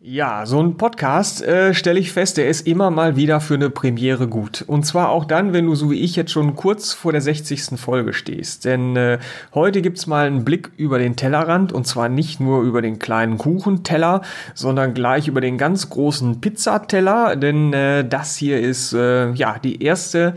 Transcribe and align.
Ja, 0.00 0.46
so 0.46 0.60
ein 0.60 0.76
Podcast 0.76 1.42
äh, 1.42 1.74
stelle 1.74 1.98
ich 1.98 2.12
fest, 2.12 2.36
der 2.36 2.48
ist 2.48 2.68
immer 2.68 2.88
mal 2.88 3.16
wieder 3.16 3.40
für 3.40 3.54
eine 3.54 3.68
Premiere 3.68 4.28
gut. 4.28 4.62
Und 4.64 4.86
zwar 4.86 5.08
auch 5.08 5.24
dann, 5.24 5.52
wenn 5.52 5.66
du 5.66 5.74
so 5.74 5.90
wie 5.90 5.98
ich 5.98 6.14
jetzt 6.14 6.30
schon 6.30 6.54
kurz 6.54 6.92
vor 6.92 7.10
der 7.10 7.20
60. 7.20 7.80
Folge 7.80 8.12
stehst. 8.12 8.64
Denn 8.64 8.94
äh, 8.94 9.18
heute 9.54 9.82
gibt's 9.82 10.06
mal 10.06 10.28
einen 10.28 10.44
Blick 10.44 10.70
über 10.76 11.00
den 11.00 11.16
Tellerrand 11.16 11.72
und 11.72 11.84
zwar 11.88 12.08
nicht 12.08 12.38
nur 12.38 12.62
über 12.62 12.80
den 12.80 13.00
kleinen 13.00 13.38
Kuchenteller, 13.38 14.22
sondern 14.54 14.94
gleich 14.94 15.26
über 15.26 15.40
den 15.40 15.58
ganz 15.58 15.90
großen 15.90 16.40
Pizzateller. 16.40 17.34
Denn 17.34 17.72
äh, 17.72 18.08
das 18.08 18.36
hier 18.36 18.60
ist 18.60 18.92
äh, 18.92 19.32
ja 19.32 19.58
die 19.58 19.82
erste 19.82 20.36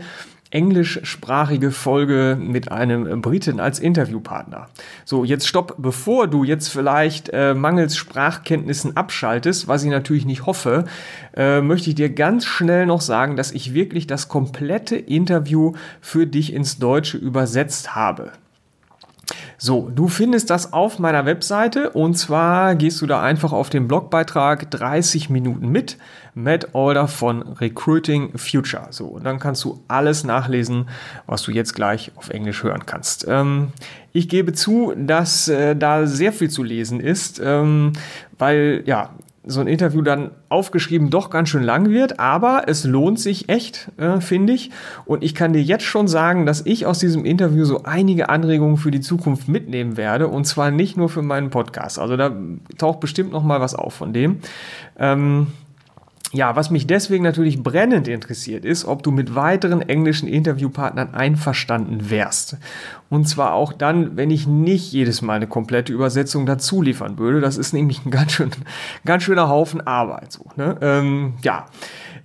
englischsprachige 0.52 1.70
Folge 1.70 2.36
mit 2.38 2.70
einem 2.70 3.20
Briten 3.22 3.58
als 3.58 3.78
Interviewpartner. 3.78 4.68
So, 5.04 5.24
jetzt 5.24 5.48
stopp, 5.48 5.76
bevor 5.78 6.28
du 6.28 6.44
jetzt 6.44 6.68
vielleicht 6.68 7.30
äh, 7.32 7.54
mangels 7.54 7.96
Sprachkenntnissen 7.96 8.96
abschaltest, 8.96 9.66
was 9.66 9.82
ich 9.82 9.90
natürlich 9.90 10.26
nicht 10.26 10.46
hoffe, 10.46 10.84
äh, 11.34 11.60
möchte 11.60 11.90
ich 11.90 11.96
dir 11.96 12.10
ganz 12.10 12.44
schnell 12.44 12.86
noch 12.86 13.00
sagen, 13.00 13.36
dass 13.36 13.52
ich 13.52 13.74
wirklich 13.74 14.06
das 14.06 14.28
komplette 14.28 14.96
Interview 14.96 15.72
für 16.00 16.26
dich 16.26 16.52
ins 16.52 16.78
Deutsche 16.78 17.16
übersetzt 17.16 17.94
habe. 17.94 18.32
So, 19.64 19.88
du 19.94 20.08
findest 20.08 20.50
das 20.50 20.72
auf 20.72 20.98
meiner 20.98 21.24
Webseite 21.24 21.90
und 21.90 22.14
zwar 22.14 22.74
gehst 22.74 23.00
du 23.00 23.06
da 23.06 23.22
einfach 23.22 23.52
auf 23.52 23.70
den 23.70 23.86
Blogbeitrag 23.86 24.68
30 24.72 25.30
Minuten 25.30 25.68
mit 25.68 25.98
Matt 26.34 26.74
Alder 26.74 27.06
von 27.06 27.42
Recruiting 27.42 28.36
Future. 28.36 28.88
So, 28.90 29.04
und 29.04 29.22
dann 29.22 29.38
kannst 29.38 29.62
du 29.62 29.78
alles 29.86 30.24
nachlesen, 30.24 30.88
was 31.28 31.42
du 31.42 31.52
jetzt 31.52 31.76
gleich 31.76 32.10
auf 32.16 32.30
Englisch 32.30 32.64
hören 32.64 32.86
kannst. 32.86 33.24
Ähm, 33.28 33.68
ich 34.12 34.28
gebe 34.28 34.52
zu, 34.52 34.94
dass 34.96 35.46
äh, 35.46 35.76
da 35.76 36.08
sehr 36.08 36.32
viel 36.32 36.50
zu 36.50 36.64
lesen 36.64 36.98
ist, 36.98 37.40
ähm, 37.40 37.92
weil 38.38 38.82
ja, 38.84 39.10
so 39.44 39.60
ein 39.60 39.66
Interview 39.66 40.02
dann 40.02 40.30
aufgeschrieben 40.48 41.10
doch 41.10 41.28
ganz 41.28 41.48
schön 41.48 41.64
lang 41.64 41.90
wird, 41.90 42.20
aber 42.20 42.64
es 42.66 42.84
lohnt 42.84 43.18
sich 43.18 43.48
echt, 43.48 43.90
äh, 43.96 44.20
finde 44.20 44.52
ich. 44.52 44.70
Und 45.04 45.24
ich 45.24 45.34
kann 45.34 45.52
dir 45.52 45.62
jetzt 45.62 45.84
schon 45.84 46.06
sagen, 46.06 46.46
dass 46.46 46.64
ich 46.64 46.86
aus 46.86 47.00
diesem 47.00 47.24
Interview 47.24 47.64
so 47.64 47.82
einige 47.82 48.28
Anregungen 48.28 48.76
für 48.76 48.92
die 48.92 49.00
Zukunft 49.00 49.48
mitnehmen 49.48 49.96
werde 49.96 50.28
und 50.28 50.44
zwar 50.44 50.70
nicht 50.70 50.96
nur 50.96 51.08
für 51.08 51.22
meinen 51.22 51.50
Podcast. 51.50 51.98
Also 51.98 52.16
da 52.16 52.32
taucht 52.78 53.00
bestimmt 53.00 53.32
noch 53.32 53.42
mal 53.42 53.60
was 53.60 53.74
auf 53.74 53.94
von 53.94 54.12
dem. 54.12 54.38
Ähm, 54.96 55.48
ja, 56.32 56.56
was 56.56 56.70
mich 56.70 56.86
deswegen 56.86 57.22
natürlich 57.22 57.62
brennend 57.62 58.08
interessiert 58.08 58.64
ist, 58.64 58.86
ob 58.86 59.02
du 59.02 59.10
mit 59.10 59.34
weiteren 59.34 59.82
englischen 59.82 60.28
Interviewpartnern 60.28 61.12
einverstanden 61.14 62.10
wärst. 62.10 62.56
Und 63.10 63.28
zwar 63.28 63.52
auch 63.52 63.74
dann, 63.74 64.16
wenn 64.16 64.30
ich 64.30 64.46
nicht 64.46 64.92
jedes 64.92 65.20
Mal 65.20 65.34
eine 65.34 65.46
komplette 65.46 65.92
Übersetzung 65.92 66.46
dazu 66.46 66.80
liefern 66.80 67.18
würde. 67.18 67.42
Das 67.42 67.58
ist 67.58 67.74
nämlich 67.74 68.06
ein 68.06 68.10
ganz, 68.10 68.32
schön, 68.32 68.50
ganz 69.04 69.24
schöner 69.24 69.50
Haufen 69.50 69.86
Arbeit. 69.86 70.32
So, 70.32 70.46
ne? 70.56 70.78
ähm, 70.80 71.34
ja, 71.42 71.66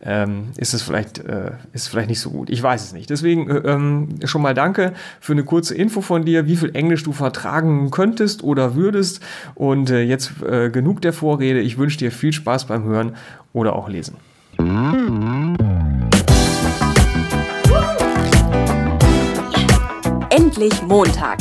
ähm, 0.00 0.52
ist 0.56 0.72
es 0.72 0.80
vielleicht, 0.80 1.18
äh, 1.18 1.50
ist 1.74 1.88
vielleicht 1.88 2.08
nicht 2.08 2.20
so 2.20 2.30
gut. 2.30 2.48
Ich 2.48 2.62
weiß 2.62 2.82
es 2.82 2.94
nicht. 2.94 3.10
Deswegen 3.10 3.50
äh, 3.50 3.58
ähm, 3.58 4.08
schon 4.24 4.40
mal 4.40 4.54
danke 4.54 4.94
für 5.20 5.32
eine 5.32 5.44
kurze 5.44 5.74
Info 5.74 6.00
von 6.00 6.24
dir, 6.24 6.46
wie 6.46 6.56
viel 6.56 6.74
Englisch 6.74 7.02
du 7.02 7.12
vertragen 7.12 7.90
könntest 7.90 8.42
oder 8.42 8.74
würdest. 8.74 9.20
Und 9.54 9.90
äh, 9.90 10.00
jetzt 10.00 10.42
äh, 10.42 10.70
genug 10.70 11.02
der 11.02 11.12
Vorrede. 11.12 11.60
Ich 11.60 11.76
wünsche 11.76 11.98
dir 11.98 12.10
viel 12.10 12.32
Spaß 12.32 12.64
beim 12.64 12.84
Hören 12.84 13.16
oder 13.52 13.76
auch 13.76 13.90
Lesen. 13.90 14.16
Endlich 20.30 20.80
Montag. 20.82 21.38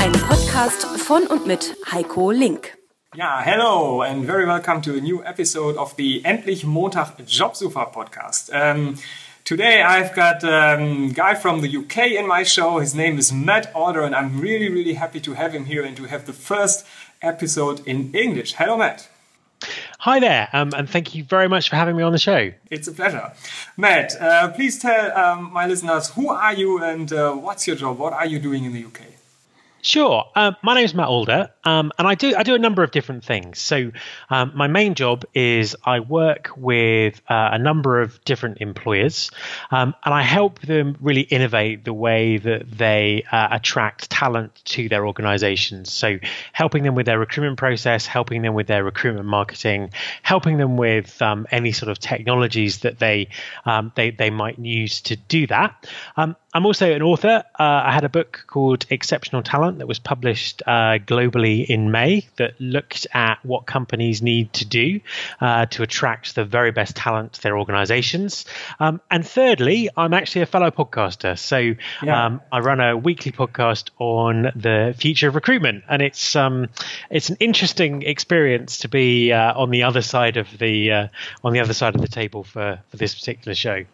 Ein 0.00 0.12
Podcast 0.26 0.86
von 1.02 1.26
und 1.26 1.46
mit 1.46 1.76
Heiko 1.92 2.30
Link. 2.30 2.78
Ja, 3.14 3.40
hello 3.40 4.00
and 4.00 4.24
very 4.24 4.46
welcome 4.46 4.80
to 4.80 4.92
a 4.92 5.00
new 5.00 5.22
episode 5.22 5.76
of 5.76 5.96
the 5.98 6.22
Endlich 6.24 6.64
Montag 6.64 7.18
Jobsucher 7.26 7.92
podcast. 7.92 8.50
Um, 8.54 8.94
today 9.44 9.82
I've 9.82 10.14
got 10.14 10.42
a 10.44 10.78
um, 10.78 11.12
guy 11.12 11.34
from 11.34 11.60
the 11.60 11.76
UK 11.76 12.12
in 12.18 12.26
my 12.26 12.42
show. 12.42 12.78
His 12.78 12.94
name 12.94 13.18
is 13.18 13.34
Matt 13.34 13.70
Alder, 13.74 14.00
and 14.00 14.14
I'm 14.14 14.40
really, 14.40 14.70
really 14.70 14.94
happy 14.94 15.20
to 15.20 15.34
have 15.34 15.52
him 15.52 15.66
here 15.66 15.84
and 15.84 15.94
to 15.98 16.04
have 16.04 16.24
the 16.24 16.32
first 16.32 16.86
episode 17.22 17.86
in 17.86 18.14
English. 18.14 18.54
Hello, 18.54 18.76
Matt. 18.76 19.08
Hi 20.00 20.20
there, 20.20 20.48
um, 20.52 20.72
and 20.76 20.88
thank 20.88 21.14
you 21.14 21.24
very 21.24 21.48
much 21.48 21.70
for 21.70 21.76
having 21.76 21.96
me 21.96 22.02
on 22.02 22.12
the 22.12 22.18
show. 22.18 22.52
It's 22.70 22.86
a 22.86 22.92
pleasure. 22.92 23.32
Matt, 23.76 24.20
uh, 24.20 24.48
please 24.52 24.78
tell 24.78 25.16
um, 25.16 25.52
my 25.52 25.66
listeners 25.66 26.10
who 26.10 26.28
are 26.28 26.52
you 26.54 26.82
and 26.82 27.12
uh, 27.12 27.32
what's 27.32 27.66
your 27.66 27.76
job? 27.76 27.98
What 27.98 28.12
are 28.12 28.26
you 28.26 28.38
doing 28.38 28.64
in 28.64 28.72
the 28.72 28.84
UK? 28.84 29.15
Sure. 29.86 30.24
Um, 30.34 30.56
my 30.64 30.74
name 30.74 30.84
is 30.84 30.94
Matt 30.94 31.06
Alder, 31.06 31.50
um, 31.62 31.92
and 31.96 32.08
I 32.08 32.16
do 32.16 32.34
I 32.36 32.42
do 32.42 32.56
a 32.56 32.58
number 32.58 32.82
of 32.82 32.90
different 32.90 33.24
things. 33.24 33.60
So, 33.60 33.92
um, 34.28 34.50
my 34.52 34.66
main 34.66 34.96
job 34.96 35.24
is 35.32 35.76
I 35.84 36.00
work 36.00 36.50
with 36.56 37.22
uh, 37.28 37.50
a 37.52 37.58
number 37.60 38.00
of 38.00 38.20
different 38.24 38.58
employers, 38.60 39.30
um, 39.70 39.94
and 40.04 40.12
I 40.12 40.22
help 40.22 40.58
them 40.58 40.96
really 41.00 41.20
innovate 41.20 41.84
the 41.84 41.92
way 41.92 42.36
that 42.36 42.68
they 42.68 43.22
uh, 43.30 43.46
attract 43.52 44.10
talent 44.10 44.60
to 44.64 44.88
their 44.88 45.06
organizations. 45.06 45.92
So, 45.92 46.18
helping 46.52 46.82
them 46.82 46.96
with 46.96 47.06
their 47.06 47.20
recruitment 47.20 47.56
process, 47.56 48.06
helping 48.06 48.42
them 48.42 48.54
with 48.54 48.66
their 48.66 48.82
recruitment 48.82 49.26
marketing, 49.26 49.90
helping 50.22 50.56
them 50.56 50.76
with 50.76 51.22
um, 51.22 51.46
any 51.52 51.70
sort 51.70 51.92
of 51.92 52.00
technologies 52.00 52.80
that 52.80 52.98
they 52.98 53.28
um, 53.64 53.92
they 53.94 54.10
they 54.10 54.30
might 54.30 54.58
use 54.58 55.02
to 55.02 55.14
do 55.14 55.46
that. 55.46 55.88
I'm 56.56 56.64
also 56.64 56.90
an 56.90 57.02
author. 57.02 57.44
Uh, 57.58 57.82
I 57.84 57.92
had 57.92 58.04
a 58.04 58.08
book 58.08 58.44
called 58.46 58.86
Exceptional 58.88 59.42
Talent 59.42 59.76
that 59.76 59.86
was 59.86 59.98
published 59.98 60.62
uh, 60.66 60.96
globally 60.96 61.66
in 61.66 61.90
May 61.90 62.26
that 62.36 62.58
looked 62.58 63.06
at 63.12 63.44
what 63.44 63.66
companies 63.66 64.22
need 64.22 64.54
to 64.54 64.64
do 64.64 65.00
uh, 65.42 65.66
to 65.66 65.82
attract 65.82 66.34
the 66.34 66.46
very 66.46 66.70
best 66.70 66.96
talent 66.96 67.34
to 67.34 67.42
their 67.42 67.58
organizations. 67.58 68.46
Um, 68.80 69.02
and 69.10 69.26
thirdly, 69.26 69.90
I'm 69.98 70.14
actually 70.14 70.40
a 70.40 70.46
fellow 70.46 70.70
podcaster. 70.70 71.38
So 71.38 71.74
yeah. 72.02 72.24
um, 72.24 72.40
I 72.50 72.60
run 72.60 72.80
a 72.80 72.96
weekly 72.96 73.32
podcast 73.32 73.90
on 73.98 74.50
the 74.56 74.94
future 74.96 75.28
of 75.28 75.34
recruitment. 75.34 75.84
And 75.90 76.00
it's 76.00 76.34
um, 76.36 76.70
it's 77.10 77.28
an 77.28 77.36
interesting 77.38 78.00
experience 78.00 78.78
to 78.78 78.88
be 78.88 79.30
uh, 79.30 79.52
on 79.60 79.68
the 79.68 79.82
other 79.82 80.00
side 80.00 80.38
of 80.38 80.48
the 80.56 80.90
uh, 80.90 81.08
on 81.44 81.52
the 81.52 81.60
other 81.60 81.74
side 81.74 81.94
of 81.94 82.00
the 82.00 82.08
table 82.08 82.44
for, 82.44 82.80
for 82.88 82.96
this 82.96 83.14
particular 83.14 83.54
show. 83.54 83.84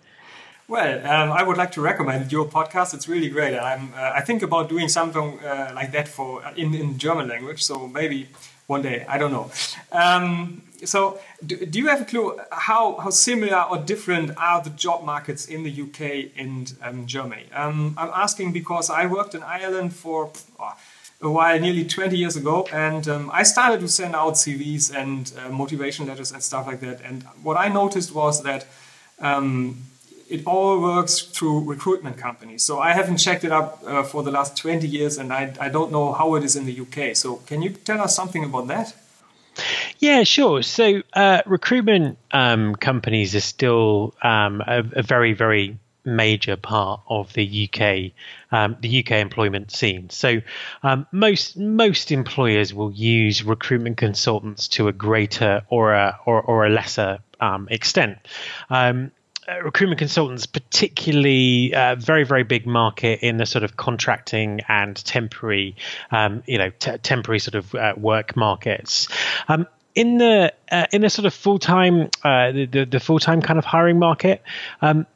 Well, 0.72 1.06
um, 1.06 1.32
I 1.32 1.42
would 1.42 1.58
like 1.58 1.72
to 1.72 1.82
recommend 1.82 2.32
your 2.32 2.46
podcast. 2.46 2.94
It's 2.94 3.06
really 3.06 3.28
great. 3.28 3.54
I'm, 3.58 3.92
uh, 3.94 4.12
I 4.14 4.22
think 4.22 4.40
about 4.42 4.70
doing 4.70 4.88
something 4.88 5.38
uh, 5.40 5.70
like 5.74 5.92
that 5.92 6.08
for 6.08 6.42
in, 6.56 6.74
in 6.74 6.96
German 6.96 7.28
language. 7.28 7.62
So 7.62 7.86
maybe 7.86 8.28
one 8.68 8.80
day. 8.80 9.04
I 9.06 9.18
don't 9.18 9.32
know. 9.32 9.50
Um, 9.92 10.62
so, 10.82 11.20
do, 11.44 11.66
do, 11.66 11.78
you 11.78 11.88
have 11.88 12.00
a 12.00 12.04
clue 12.06 12.40
how, 12.50 12.96
how 12.96 13.10
similar 13.10 13.60
or 13.70 13.76
different 13.76 14.30
are 14.38 14.62
the 14.62 14.70
job 14.70 15.04
markets 15.04 15.44
in 15.44 15.62
the 15.62 15.82
UK 15.82 16.30
and 16.38 16.72
um, 16.80 17.04
Germany? 17.04 17.44
Um, 17.52 17.94
I'm 17.98 18.08
asking 18.08 18.54
because 18.54 18.88
I 18.88 19.04
worked 19.04 19.34
in 19.34 19.42
Ireland 19.42 19.94
for 19.94 20.30
oh, 20.58 20.74
a 21.20 21.30
while, 21.30 21.60
nearly 21.60 21.84
20 21.84 22.16
years 22.16 22.36
ago, 22.36 22.66
and 22.72 23.06
um, 23.08 23.30
I 23.30 23.42
started 23.42 23.80
to 23.80 23.88
send 23.88 24.16
out 24.16 24.36
CVs 24.36 24.94
and 24.94 25.30
uh, 25.36 25.50
motivation 25.50 26.06
letters 26.06 26.32
and 26.32 26.42
stuff 26.42 26.66
like 26.66 26.80
that. 26.80 27.02
And 27.02 27.24
what 27.42 27.58
I 27.58 27.68
noticed 27.68 28.14
was 28.14 28.42
that 28.44 28.66
um, 29.18 29.76
it 30.32 30.46
all 30.46 30.80
works 30.80 31.20
through 31.20 31.64
recruitment 31.64 32.16
companies. 32.16 32.64
So 32.64 32.78
I 32.78 32.92
haven't 32.92 33.18
checked 33.18 33.44
it 33.44 33.52
up 33.52 33.82
uh, 33.86 34.02
for 34.02 34.22
the 34.22 34.30
last 34.30 34.56
20 34.56 34.88
years 34.88 35.18
and 35.18 35.32
I, 35.32 35.54
I 35.60 35.68
don't 35.68 35.92
know 35.92 36.12
how 36.12 36.34
it 36.36 36.44
is 36.44 36.56
in 36.56 36.64
the 36.64 36.80
UK. 36.80 37.14
So 37.14 37.36
can 37.46 37.60
you 37.60 37.70
tell 37.70 38.00
us 38.00 38.16
something 38.16 38.44
about 38.44 38.68
that? 38.68 38.94
Yeah, 39.98 40.22
sure. 40.22 40.62
So 40.62 41.02
uh, 41.12 41.42
recruitment 41.44 42.18
um, 42.30 42.74
companies 42.74 43.34
are 43.34 43.40
still 43.40 44.14
um, 44.22 44.62
a, 44.66 44.82
a, 44.96 45.02
very, 45.02 45.34
very 45.34 45.78
major 46.04 46.56
part 46.56 47.02
of 47.08 47.32
the 47.34 47.68
UK, 47.68 48.12
um, 48.50 48.76
the 48.80 49.00
UK 49.00 49.12
employment 49.12 49.70
scene. 49.70 50.08
So 50.08 50.40
um, 50.82 51.06
most 51.12 51.56
most 51.58 52.10
employers 52.10 52.72
will 52.72 52.92
use 52.92 53.44
recruitment 53.44 53.98
consultants 53.98 54.68
to 54.68 54.88
a 54.88 54.92
greater 54.92 55.62
or 55.68 55.92
a 55.92 56.18
or, 56.24 56.40
or 56.40 56.66
a 56.66 56.70
lesser 56.70 57.18
um, 57.40 57.68
extent. 57.70 58.18
Uh, 59.48 59.60
recruitment 59.64 59.98
consultants, 59.98 60.46
particularly 60.46 61.74
uh, 61.74 61.96
very 61.96 62.22
very 62.22 62.44
big 62.44 62.64
market 62.64 63.18
in 63.22 63.38
the 63.38 63.46
sort 63.46 63.64
of 63.64 63.76
contracting 63.76 64.60
and 64.68 65.04
temporary, 65.04 65.74
um, 66.12 66.44
you 66.46 66.58
know, 66.58 66.70
t- 66.78 66.96
temporary 66.98 67.40
sort 67.40 67.56
of 67.56 67.74
uh, 67.74 67.92
work 67.96 68.36
markets. 68.36 69.08
Um, 69.48 69.66
in 69.96 70.18
the 70.18 70.52
uh, 70.70 70.86
in 70.92 71.00
the 71.00 71.10
sort 71.10 71.26
of 71.26 71.34
full 71.34 71.58
time 71.58 72.08
uh, 72.22 72.52
the, 72.52 72.66
the, 72.66 72.84
the 72.84 73.00
full 73.00 73.18
time 73.18 73.42
kind 73.42 73.58
of 73.58 73.64
hiring 73.64 73.98
market, 73.98 74.42
um, 74.80 75.06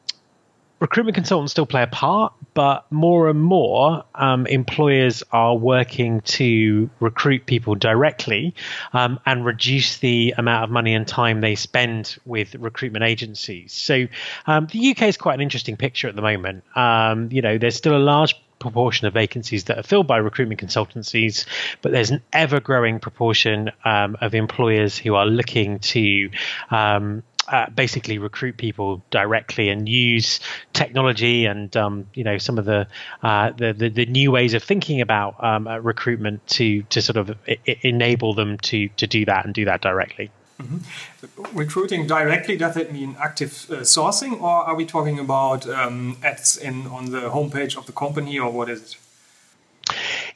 recruitment 0.81 1.15
consultants 1.15 1.53
still 1.53 1.67
play 1.67 1.83
a 1.83 1.87
part, 1.87 2.33
but 2.55 2.91
more 2.91 3.29
and 3.29 3.41
more 3.41 4.05
um, 4.15 4.47
employers 4.47 5.23
are 5.33 5.57
working 5.57 6.21
to 6.23 6.91
recruit 7.01 7.47
people 7.47 7.75
directly 7.75 8.55
um, 8.93 9.19
and 9.27 9.45
reduce 9.45 9.99
the 9.99 10.35
amount 10.37 10.65
of 10.65 10.71
money 10.71 10.95
and 10.95 11.07
time 11.07 11.41
they 11.41 11.55
spend 11.55 12.17
with 12.25 12.55
recruitment 12.55 13.05
agencies. 13.05 13.73
So 13.73 14.07
um, 14.47 14.67
the 14.71 14.91
UK 14.91 15.03
is 15.03 15.17
quite 15.17 15.35
an 15.35 15.41
interesting 15.41 15.77
picture 15.77 16.09
at 16.09 16.17
the 16.17 16.23
moment. 16.23 16.65
Um, 16.77 17.31
you 17.31 17.43
know, 17.43 17.59
there's 17.59 17.77
still 17.77 17.97
a 17.97 17.99
large 17.99 18.35
proportion 18.59 19.07
of 19.07 19.13
vacancies 19.13 19.65
that 19.65 19.79
are 19.79 19.83
filled 19.83 20.07
by 20.07 20.17
recruitment 20.17 20.61
consultancies, 20.61 21.47
but 21.83 21.93
there's 21.93 22.11
an 22.11 22.23
ever 22.33 22.61
growing 22.61 22.99
proportion 23.01 23.71
um, 23.85 24.17
of 24.21 24.35
employers 24.35 24.97
who 24.97 25.15
are 25.15 25.27
looking 25.27 25.79
to 25.79 26.31
um, 26.71 27.23
uh, 27.49 27.71
basically 27.71 28.19
recruit 28.19 28.57
people 28.57 29.03
directly 29.11 29.69
and 29.69 29.89
use 29.89 30.41
technology 30.73 31.47
and 31.47 31.77
um, 31.77 32.07
you 32.15 32.25
know 32.25 32.39
some 32.39 32.59
of 32.59 32.65
the, 32.65 32.87
uh, 33.23 33.51
the, 33.53 33.73
the, 33.73 33.89
the 33.89 34.07
new 34.07 34.31
ways 34.31 34.55
of 34.55 34.63
thinking 34.63 35.01
about 35.01 35.43
um, 35.43 35.67
uh, 35.67 35.79
recruitment 35.79 36.47
to 36.47 36.83
to 36.85 37.03
sort 37.03 37.17
of 37.17 37.37
I- 37.49 37.59
enable 37.83 38.35
them 38.35 38.59
to 38.59 38.89
to 38.89 39.07
do 39.07 39.25
that 39.25 39.45
and 39.45 39.55
do 39.55 39.65
that 39.65 39.81
directly. 39.81 40.31
Mm-hmm. 40.61 41.57
Recruiting 41.57 42.07
directly 42.07 42.57
does 42.57 42.77
it 42.79 42.91
mean 42.91 43.15
active 43.21 43.67
uh, 43.71 43.75
sourcing, 43.81 44.41
or 44.41 44.65
are 44.65 44.75
we 44.75 44.87
talking 44.87 45.19
about 45.19 45.69
um, 45.69 46.17
ads 46.23 46.57
in 46.57 46.87
on 46.87 47.11
the 47.11 47.29
homepage 47.29 47.77
of 47.77 47.87
the 47.87 47.93
company, 47.93 48.39
or 48.39 48.51
what 48.51 48.71
is 48.71 48.81
it? 48.83 48.97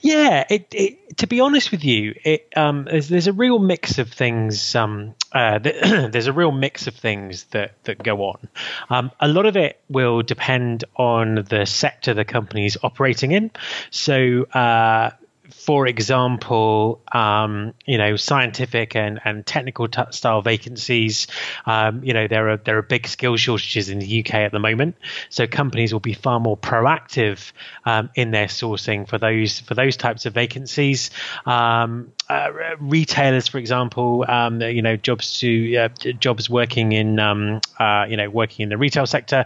Yeah, 0.02 0.44
it, 0.49 0.69
it, 0.73 1.19
to 1.19 1.26
be 1.26 1.41
honest 1.41 1.70
with 1.70 1.85
you, 1.85 2.14
it, 2.25 2.49
um, 2.56 2.85
there's, 2.85 3.08
there's, 3.08 3.26
a 3.26 3.32
real 3.32 3.58
mix 3.58 3.99
of 3.99 4.11
things. 4.11 4.75
Um, 4.75 5.14
uh, 5.32 5.58
there's 5.62 6.26
a 6.26 6.32
real 6.32 6.52
mix 6.52 6.87
of 6.87 6.94
things 6.94 7.44
that 7.50 7.73
that 7.85 8.02
go 8.02 8.25
on. 8.25 8.49
Um, 8.88 9.11
a 9.20 9.29
lot 9.29 9.47
of 9.47 9.56
it 9.56 9.79
will 9.88 10.23
depend 10.23 10.85
on 10.97 11.47
the 11.49 11.67
sector 11.67 12.14
the 12.14 12.25
company's 12.25 12.79
operating 12.82 13.32
in. 13.32 13.50
So, 13.91 14.44
uh, 14.44 15.11
for 15.50 15.87
example, 15.87 17.00
um, 17.12 17.75
you 17.87 17.99
know, 17.99 18.17
scientific 18.17 18.97
and, 18.97 19.20
and 19.25 19.44
technical 19.44 19.88
t- 19.88 20.02
style 20.11 20.43
vacancies, 20.43 21.26
um, 21.67 22.02
you 22.05 22.12
know, 22.12 22.29
there 22.29 22.50
are 22.50 22.56
there 22.56 22.79
are 22.79 22.82
big 22.82 23.06
skill 23.06 23.37
shortages 23.37 23.88
in 23.88 23.99
the 23.99 24.20
UK 24.20 24.35
at 24.35 24.52
the 24.52 24.58
moment. 24.58 24.97
So 25.29 25.47
companies 25.47 25.93
will 25.93 26.00
be 26.00 26.14
far 26.14 26.41
more 26.41 26.56
proactive 26.56 27.52
um, 27.85 28.11
in 28.14 28.31
their 28.31 28.47
sourcing 28.47 29.08
for 29.08 29.19
those 29.19 29.61
for 29.61 29.75
those 29.75 29.97
types 29.97 30.26
of 30.26 30.35
vacancies. 30.35 31.11
Um, 31.47 32.12
uh, 32.29 32.76
retailers, 32.79 33.49
for 33.49 33.58
example, 33.58 34.25
um, 34.29 34.61
you 34.61 34.82
know, 34.82 34.97
jobs 34.97 35.41
to 35.41 35.76
uh, 35.76 35.88
jobs 36.20 36.49
working 36.49 36.93
in 36.93 37.19
um, 37.19 37.61
uh, 37.79 38.06
you 38.08 38.17
know 38.17 38.31
working 38.31 38.64
in 38.64 38.69
the 38.69 38.79
retail 38.79 39.06
sector 39.06 39.44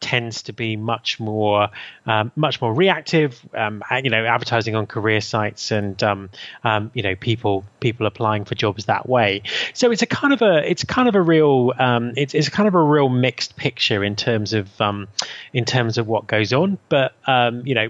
tends 0.00 0.42
to 0.42 0.52
be 0.52 0.76
much 0.76 1.18
more 1.18 1.68
much 2.36 2.60
more 2.60 2.72
reactive. 2.72 3.40
you 3.54 4.10
know, 4.10 4.24
advertising 4.24 4.76
on 4.76 4.86
career 4.86 5.15
sites 5.20 5.70
and 5.70 6.02
um, 6.02 6.30
um, 6.64 6.90
you 6.94 7.02
know 7.02 7.14
people 7.14 7.64
people 7.80 8.06
applying 8.06 8.44
for 8.44 8.54
jobs 8.54 8.86
that 8.86 9.08
way. 9.08 9.42
So 9.74 9.90
it's 9.90 10.02
a 10.02 10.06
kind 10.06 10.32
of 10.32 10.42
a 10.42 10.68
it's 10.68 10.84
kind 10.84 11.08
of 11.08 11.14
a 11.14 11.22
real 11.22 11.72
um, 11.78 12.12
it's 12.16 12.34
it's 12.34 12.48
kind 12.48 12.68
of 12.68 12.74
a 12.74 12.82
real 12.82 13.08
mixed 13.08 13.56
picture 13.56 14.04
in 14.04 14.16
terms 14.16 14.52
of 14.52 14.68
um, 14.80 15.08
in 15.52 15.64
terms 15.64 15.98
of 15.98 16.06
what 16.06 16.26
goes 16.26 16.52
on. 16.52 16.78
But 16.88 17.14
um, 17.26 17.66
you 17.66 17.74
know, 17.74 17.88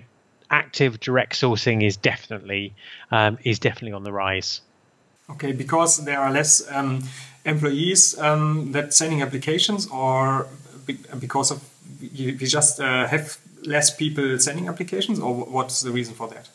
active 0.51 1.01
direct 1.01 1.35
sourcing 1.35 1.85
is 1.85 1.97
definitely 1.97 2.75
um, 3.11 3.39
is 3.45 3.59
definitely 3.59 3.93
on 3.93 4.05
the 4.05 4.13
rise. 4.13 4.61
Okay, 5.29 5.53
because 5.53 6.05
there 6.05 6.21
are 6.21 6.31
less 6.31 6.63
employees 7.45 8.13
that 8.13 8.89
sending 8.91 9.23
applications, 9.23 9.89
or 9.89 10.47
because 11.19 11.51
of 11.51 11.63
you, 12.01 12.33
you 12.33 12.47
just 12.47 12.81
uh, 12.81 13.07
have 13.07 13.39
less 13.63 13.95
people 13.95 14.39
sending 14.39 14.69
applications, 14.69 15.19
or 15.19 15.35
what's 15.35 15.81
the 15.83 15.91
reason 15.91 16.15
for 16.15 16.29
that? 16.29 16.49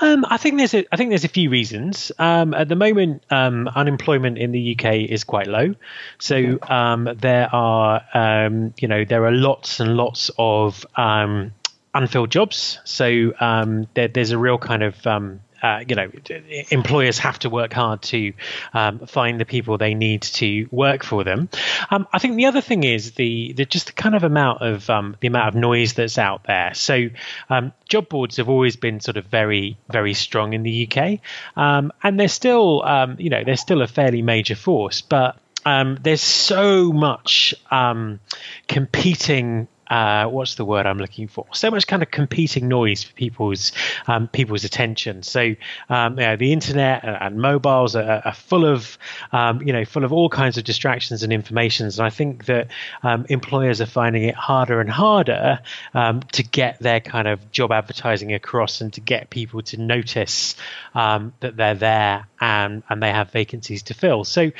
Um, 0.00 0.24
I 0.28 0.36
think 0.36 0.58
there's 0.58 0.74
a, 0.74 0.86
I 0.92 0.96
think 0.96 1.10
there's 1.10 1.24
a 1.24 1.28
few 1.28 1.50
reasons. 1.50 2.12
Um, 2.18 2.54
at 2.54 2.68
the 2.68 2.76
moment, 2.76 3.24
um, 3.30 3.68
unemployment 3.68 4.38
in 4.38 4.52
the 4.52 4.76
UK 4.76 5.10
is 5.10 5.24
quite 5.24 5.46
low, 5.46 5.74
so 6.18 6.58
um, 6.62 7.08
there 7.16 7.52
are 7.52 8.02
um, 8.14 8.74
you 8.78 8.88
know 8.88 9.04
there 9.04 9.24
are 9.24 9.32
lots 9.32 9.80
and 9.80 9.96
lots 9.96 10.30
of 10.38 10.86
um, 10.96 11.52
unfilled 11.94 12.30
jobs. 12.30 12.78
So 12.84 13.32
there, 13.94 14.08
there's 14.08 14.30
a 14.30 14.38
real 14.38 14.58
kind 14.58 14.82
of 14.82 15.04
uh, 15.62 15.84
you 15.88 15.94
know, 15.94 16.10
employers 16.70 17.18
have 17.18 17.38
to 17.40 17.50
work 17.50 17.72
hard 17.72 18.02
to 18.02 18.32
um, 18.72 19.00
find 19.06 19.40
the 19.40 19.44
people 19.44 19.78
they 19.78 19.94
need 19.94 20.22
to 20.22 20.68
work 20.70 21.04
for 21.04 21.24
them. 21.24 21.48
Um, 21.90 22.06
I 22.12 22.18
think 22.18 22.36
the 22.36 22.46
other 22.46 22.60
thing 22.60 22.84
is 22.84 23.12
the, 23.12 23.52
the 23.54 23.64
just 23.64 23.86
the 23.88 23.92
kind 23.92 24.14
of 24.14 24.24
amount 24.24 24.62
of 24.62 24.88
um, 24.88 25.16
the 25.20 25.28
amount 25.28 25.48
of 25.48 25.54
noise 25.54 25.94
that's 25.94 26.18
out 26.18 26.44
there. 26.44 26.74
So 26.74 27.08
um, 27.50 27.72
job 27.88 28.08
boards 28.08 28.36
have 28.36 28.48
always 28.48 28.76
been 28.76 29.00
sort 29.00 29.16
of 29.16 29.26
very 29.26 29.78
very 29.90 30.14
strong 30.14 30.52
in 30.52 30.62
the 30.62 30.88
UK, 30.88 31.20
um, 31.56 31.92
and 32.02 32.18
they're 32.18 32.28
still 32.28 32.82
um, 32.82 33.16
you 33.18 33.30
know 33.30 33.42
they're 33.44 33.56
still 33.56 33.82
a 33.82 33.88
fairly 33.88 34.22
major 34.22 34.54
force, 34.54 35.00
but 35.00 35.38
there's 35.64 36.22
so 36.22 36.92
much 36.92 37.54
competing 38.68 39.68
uh, 39.90 40.26
what's 40.26 40.56
the 40.56 40.64
word 40.64 40.86
I'm 40.86 40.98
looking 40.98 41.28
for? 41.28 41.46
So 41.52 41.70
much 41.70 41.86
kind 41.86 42.02
of 42.02 42.10
competing 42.10 42.68
noise 42.68 43.02
for 43.02 43.12
people's 43.14 43.72
um, 44.06 44.28
people's 44.28 44.64
attention. 44.64 45.22
So 45.22 45.54
um, 45.88 46.16
the 46.16 46.52
internet 46.52 47.04
and, 47.04 47.16
and 47.20 47.40
mobiles 47.40 47.96
are, 47.96 48.22
are, 48.24 48.34
full 48.34 48.64
of 48.64 48.98
um, 49.32 49.62
you 49.62 49.72
know 49.72 49.84
full 49.84 50.04
of 50.04 50.12
all 50.12 50.28
kinds 50.28 50.58
of 50.58 50.64
distractions 50.64 51.22
and 51.22 51.32
informations. 51.32 51.98
And 51.98 52.06
I 52.06 52.10
think 52.10 52.46
that 52.46 52.68
um, 53.02 53.26
employers 53.28 53.80
are 53.80 53.86
finding 53.86 54.24
it 54.24 54.34
harder 54.34 54.80
and 54.80 54.90
harder 54.90 55.60
um, 55.94 56.20
to 56.32 56.42
get 56.42 56.78
their 56.80 57.00
kind 57.00 57.26
of 57.26 57.50
job 57.50 57.72
advertising 57.72 58.32
across 58.34 58.80
and 58.80 58.92
to 58.94 59.00
get 59.00 59.30
people 59.30 59.62
to 59.62 59.76
notice 59.78 60.56
um, 60.94 61.32
that 61.40 61.56
they're 61.56 61.74
there 61.74 62.26
and 62.40 62.82
and 62.88 63.02
they 63.02 63.10
have 63.10 63.30
vacancies 63.30 63.84
to 63.84 63.94
fill. 63.94 64.24
So 64.24 64.50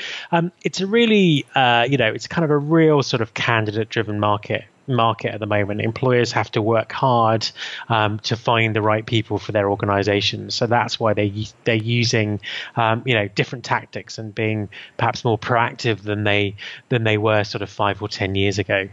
it's 0.63 0.81
a 0.81 0.87
really 0.87 1.45
uh, 1.55 1.85
you 1.89 1.97
know 1.97 2.11
it's 2.11 2.27
kind 2.27 2.45
of 2.45 2.51
a 2.51 2.57
real 2.57 3.03
sort 3.03 3.21
of 3.21 3.33
candidate 3.33 3.89
driven 3.89 4.19
market 4.19 4.65
market 4.89 5.33
at 5.33 5.39
the 5.39 5.45
moment. 5.45 5.81
Employers 5.81 6.31
have 6.31 6.51
to 6.51 6.61
work 6.61 6.91
hard 6.91 7.49
um, 7.89 8.19
to 8.19 8.35
find 8.35 8.75
the 8.75 8.81
right 8.81 9.05
people 9.05 9.37
for 9.37 9.51
their 9.51 9.69
organizations. 9.69 10.55
So 10.55 10.67
that's 10.67 10.99
why 10.99 11.13
they 11.13 11.47
they're 11.63 11.75
using 11.75 12.39
um, 12.75 13.03
you 13.05 13.13
know 13.13 13.27
different 13.27 13.65
tactics 13.65 14.17
and 14.17 14.33
being 14.33 14.69
perhaps 14.97 15.23
more 15.23 15.37
proactive 15.37 16.01
than 16.03 16.23
they 16.23 16.55
than 16.89 17.03
they 17.03 17.17
were 17.17 17.43
sort 17.43 17.61
of 17.61 17.69
five 17.69 18.01
or 18.01 18.07
ten 18.07 18.35
years 18.35 18.59
ago. 18.59 18.89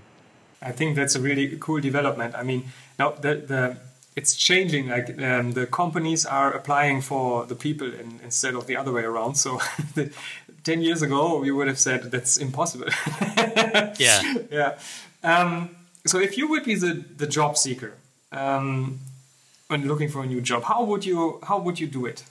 I 0.62 0.73
think 0.73 0.97
that's 0.97 1.14
a 1.14 1.21
really 1.21 1.56
cool 1.59 1.80
development. 1.80 2.35
I 2.35 2.42
mean, 2.42 2.64
now 2.99 3.11
the 3.11 3.35
the 3.37 3.76
it's 4.16 4.35
changing. 4.35 4.88
Like 4.88 5.21
um, 5.23 5.52
the 5.52 5.66
companies 5.66 6.25
are 6.26 6.52
applying 6.52 7.02
for 7.02 7.44
the 7.44 7.54
people 7.54 7.92
in, 7.92 8.18
instead 8.25 8.54
of 8.54 8.66
the 8.66 8.76
other 8.76 8.90
way 8.90 9.04
around. 9.04 9.37
So, 9.37 9.61
the, 9.94 10.11
ten 10.64 10.80
years 10.80 11.02
ago, 11.02 11.38
we 11.38 11.50
would 11.50 11.68
have 11.68 11.78
said 11.78 12.11
that's 12.11 12.38
impossible. 12.38 12.88
yeah, 13.99 14.35
yeah. 14.50 14.78
Um, 15.23 15.76
so 16.08 16.18
if 16.18 16.36
you 16.38 16.48
would 16.48 16.64
be 16.64 16.75
the, 16.75 17.04
the 17.16 17.26
job 17.26 17.56
seeker 17.56 17.94
um, 18.32 19.00
when 19.68 19.86
looking 19.86 20.08
for 20.08 20.22
a 20.22 20.26
new 20.26 20.40
job, 20.40 20.64
how 20.64 20.84
would 20.84 21.04
you 21.04 21.40
how 21.42 21.58
would 21.58 21.80
you 21.80 21.86
do 21.86 22.06
it? 22.06 22.25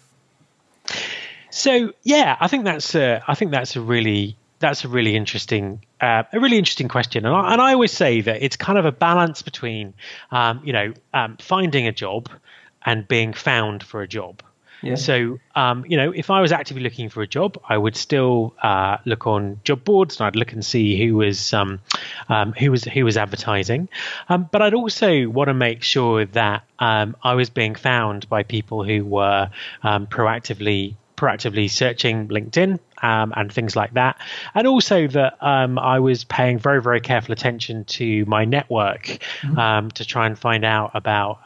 So 1.50 1.94
yeah, 2.04 2.38
I 2.40 2.48
think 2.48 2.66
that's 2.66 2.96
a, 2.96 3.24
I 3.28 3.36
think 3.36 3.52
that's 3.52 3.76
a 3.76 3.82
really 3.82 4.36
that's 4.60 4.84
a 4.86 4.88
really 4.88 5.16
interesting 5.16 5.82
uh, 6.02 6.24
a 6.32 6.40
really 6.40 6.58
interesting 6.58 6.88
question, 6.88 7.26
and 7.26 7.36
I, 7.36 7.54
and 7.54 7.62
I 7.62 7.74
always 7.74 7.92
say 7.92 8.22
that 8.22 8.44
it's 8.44 8.56
kind 8.56 8.78
of 8.78 8.86
a 8.86 8.92
balance 8.92 9.42
between 9.42 9.94
um, 10.32 10.62
you 10.64 10.74
know 10.74 10.94
um, 11.14 11.38
finding 11.38 11.88
a 11.88 11.92
job 11.92 12.30
and 12.86 13.08
being 13.08 13.34
found 13.34 13.84
for 13.84 14.02
a 14.02 14.08
job. 14.08 14.42
Yeah. 14.82 14.96
So, 14.96 15.40
um, 15.56 15.86
you 15.88 15.98
know, 15.98 16.12
if 16.12 16.30
I 16.30 16.42
was 16.42 16.52
actively 16.52 16.84
looking 16.84 17.10
for 17.10 17.22
a 17.22 17.28
job, 17.28 17.60
I 17.68 17.78
would 17.78 17.96
still 17.96 18.54
uh, 18.62 18.98
look 19.06 19.26
on 19.26 19.60
job 19.64 19.84
boards 19.84 20.20
and 20.20 20.28
I'd 20.28 20.36
look 20.36 20.54
and 20.54 20.64
see 20.64 21.04
who 21.04 21.16
was 21.16 21.54
um, 21.54 21.80
um, 22.30 22.54
who 22.54 22.72
was 22.72 22.84
who 22.84 23.06
was 23.06 23.18
advertising. 23.18 23.90
Um, 24.30 24.48
but 24.52 24.62
I'd 24.62 24.74
also 24.74 25.28
want 25.28 25.48
to 25.48 25.54
make 25.54 25.84
sure 25.84 26.26
that 26.26 26.64
um, 26.80 27.16
I 27.24 27.34
was 27.34 27.50
being 27.50 27.76
found 27.76 28.30
by 28.30 28.44
people 28.44 28.84
who 28.84 29.06
were 29.06 29.50
um, 29.84 30.08
proactively 30.08 30.96
proactively 31.18 31.70
searching 31.70 32.28
LinkedIn 32.28 32.78
um, 33.02 33.34
and 33.38 33.52
things 33.52 33.74
like 33.74 33.94
that, 33.94 34.20
and 34.54 34.68
also 34.68 35.08
that 35.08 35.42
um, 35.42 35.80
I 35.80 36.00
was 36.00 36.26
paying 36.26 36.60
very 36.60 36.82
very 36.82 37.00
careful 37.02 37.32
attention 37.32 37.86
to 37.86 38.26
my 38.26 38.46
network 38.46 39.06
mm-hmm. 39.06 39.58
um, 39.58 39.92
to 39.92 40.06
try 40.06 40.28
and 40.28 40.38
find 40.38 40.66
out 40.66 40.92
about 40.94 41.40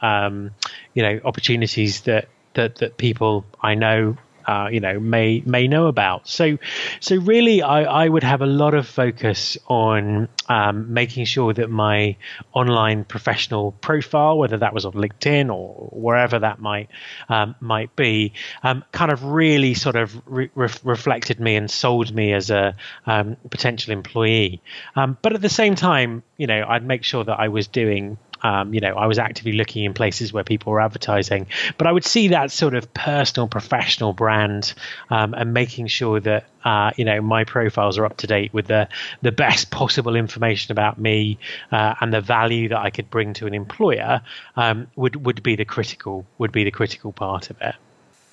you 0.94 1.02
know 1.02 1.20
opportunities 1.24 2.02
that 2.02 2.28
that 2.60 2.76
that 2.76 2.96
people 2.96 3.44
I 3.62 3.74
know 3.74 4.16
uh, 4.46 4.68
you 4.70 4.80
know 4.80 4.98
may 4.98 5.42
may 5.46 5.68
know 5.68 5.86
about. 5.86 6.28
So 6.28 6.58
so 7.00 7.16
really, 7.16 7.62
I, 7.62 8.04
I 8.04 8.08
would 8.08 8.22
have 8.24 8.42
a 8.42 8.46
lot 8.46 8.74
of 8.74 8.86
focus 8.86 9.56
on 9.66 10.28
um, 10.48 10.92
making 10.92 11.24
sure 11.26 11.52
that 11.54 11.70
my 11.70 12.16
online 12.52 13.04
professional 13.04 13.72
profile, 13.72 14.38
whether 14.38 14.58
that 14.58 14.74
was 14.74 14.84
on 14.84 14.92
LinkedIn 14.92 15.54
or 15.54 15.88
wherever 15.92 16.38
that 16.38 16.58
might 16.58 16.88
um, 17.28 17.54
might 17.60 17.94
be, 17.96 18.32
um, 18.62 18.84
kind 18.92 19.12
of 19.12 19.24
really 19.24 19.74
sort 19.74 19.96
of 19.96 20.20
re- 20.26 20.50
reflected 20.54 21.38
me 21.40 21.56
and 21.56 21.70
sold 21.70 22.14
me 22.14 22.32
as 22.32 22.50
a 22.50 22.74
um, 23.06 23.36
potential 23.50 23.92
employee. 23.92 24.60
Um, 24.96 25.16
but 25.22 25.32
at 25.34 25.42
the 25.42 25.48
same 25.48 25.74
time, 25.74 26.22
you 26.36 26.46
know, 26.46 26.64
I'd 26.68 26.84
make 26.84 27.04
sure 27.04 27.24
that 27.24 27.38
I 27.38 27.48
was 27.48 27.68
doing 27.68 28.18
um, 28.42 28.74
you 28.74 28.80
know, 28.80 28.94
I 28.94 29.06
was 29.06 29.18
actively 29.18 29.52
looking 29.52 29.84
in 29.84 29.94
places 29.94 30.32
where 30.32 30.44
people 30.44 30.72
were 30.72 30.80
advertising, 30.80 31.46
but 31.78 31.86
I 31.86 31.92
would 31.92 32.04
see 32.04 32.28
that 32.28 32.50
sort 32.50 32.74
of 32.74 32.92
personal, 32.94 33.48
professional 33.48 34.12
brand 34.12 34.74
um, 35.10 35.34
and 35.34 35.52
making 35.52 35.88
sure 35.88 36.20
that 36.20 36.46
uh, 36.64 36.90
you 36.96 37.04
know 37.04 37.20
my 37.20 37.44
profiles 37.44 37.98
are 37.98 38.04
up 38.04 38.18
to 38.18 38.26
date 38.26 38.52
with 38.52 38.66
the 38.66 38.88
the 39.22 39.32
best 39.32 39.70
possible 39.80 40.16
information 40.16 40.72
about 40.72 40.98
me 40.98 41.38
uh, 41.72 41.94
and 42.00 42.12
the 42.12 42.20
value 42.20 42.68
that 42.68 42.78
I 42.78 42.90
could 42.90 43.10
bring 43.10 43.34
to 43.34 43.46
an 43.46 43.54
employer 43.54 44.22
um, 44.56 44.86
would 44.96 45.24
would 45.24 45.42
be 45.42 45.56
the 45.56 45.64
critical 45.64 46.26
would 46.38 46.52
be 46.52 46.64
the 46.64 46.70
critical 46.70 47.12
part 47.12 47.50
of 47.50 47.60
it. 47.60 47.74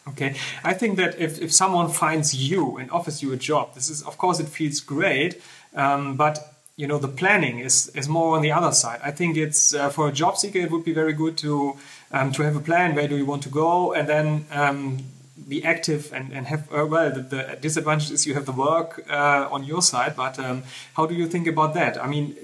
Okay, 0.10 0.36
I 0.64 0.74
think 0.74 0.96
that 0.98 1.20
if, 1.20 1.42
if 1.42 1.52
someone 1.54 1.90
finds 1.90 2.34
you 2.34 2.78
and 2.78 2.90
offers 2.92 3.22
you 3.22 3.34
a 3.34 3.38
job, 3.38 3.76
this 3.76 3.90
is 3.90 4.02
of 4.04 4.18
course 4.18 4.40
it 4.40 4.48
feels 4.48 4.80
great, 4.80 5.42
um, 5.76 6.16
but 6.16 6.57
you 6.78 6.86
know 6.86 7.00
the 7.00 7.08
planning 7.08 7.60
is 7.60 7.90
is 7.96 8.08
more 8.08 8.36
on 8.36 8.44
the 8.44 8.52
other 8.52 8.72
side. 8.72 9.00
I 9.04 9.12
think 9.12 9.36
it's 9.36 9.74
uh, 9.74 9.90
for 9.90 10.08
a 10.08 10.12
job 10.12 10.38
seeker 10.38 10.60
it 10.60 10.72
would 10.72 10.86
be 10.86 10.94
very 10.94 11.14
good 11.14 11.36
to 11.40 11.76
um, 12.12 12.32
to 12.34 12.44
have 12.44 12.56
a 12.56 12.60
plan. 12.60 12.96
Where 12.96 13.08
do 13.08 13.18
you 13.18 13.26
want 13.26 13.44
to 13.44 13.50
go, 13.50 13.94
and 13.94 14.08
then 14.08 14.46
um, 14.52 15.00
be 15.50 15.64
active 15.66 16.14
and 16.14 16.32
and 16.32 16.46
have 16.48 16.72
uh, 16.72 16.86
well. 16.86 17.12
The, 17.12 17.22
the, 17.22 17.58
disadvantage 17.60 18.12
is 18.12 18.28
you 18.28 18.36
have 18.36 18.46
the 18.46 18.52
work 18.52 19.04
uh, 19.10 19.50
on 19.52 19.64
your 19.64 19.82
side, 19.82 20.16
but 20.16 20.38
um, 20.38 20.64
how 20.94 21.08
do 21.08 21.16
you 21.16 21.28
think 21.28 21.48
about 21.48 21.74
that? 21.74 22.02
I 22.02 22.08
mean. 22.08 22.36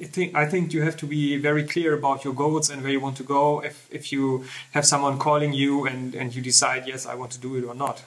I 0.00 0.06
think 0.06 0.34
I 0.34 0.44
think 0.44 0.74
you 0.74 0.82
have 0.82 0.96
to 0.96 1.06
be 1.06 1.36
very 1.36 1.62
clear 1.62 1.94
about 1.94 2.24
your 2.24 2.34
goals 2.34 2.68
and 2.68 2.82
where 2.82 2.90
you 2.90 3.00
want 3.00 3.16
to 3.18 3.22
go. 3.22 3.60
If 3.60 3.86
if 3.90 4.12
you 4.12 4.44
have 4.72 4.84
someone 4.84 5.18
calling 5.18 5.52
you 5.54 5.86
and 5.86 6.14
and 6.16 6.34
you 6.34 6.42
decide 6.42 6.82
yes 6.86 7.06
I 7.06 7.14
want 7.14 7.30
to 7.32 7.38
do 7.38 7.56
it 7.56 7.64
or 7.64 7.74
not. 7.74 8.02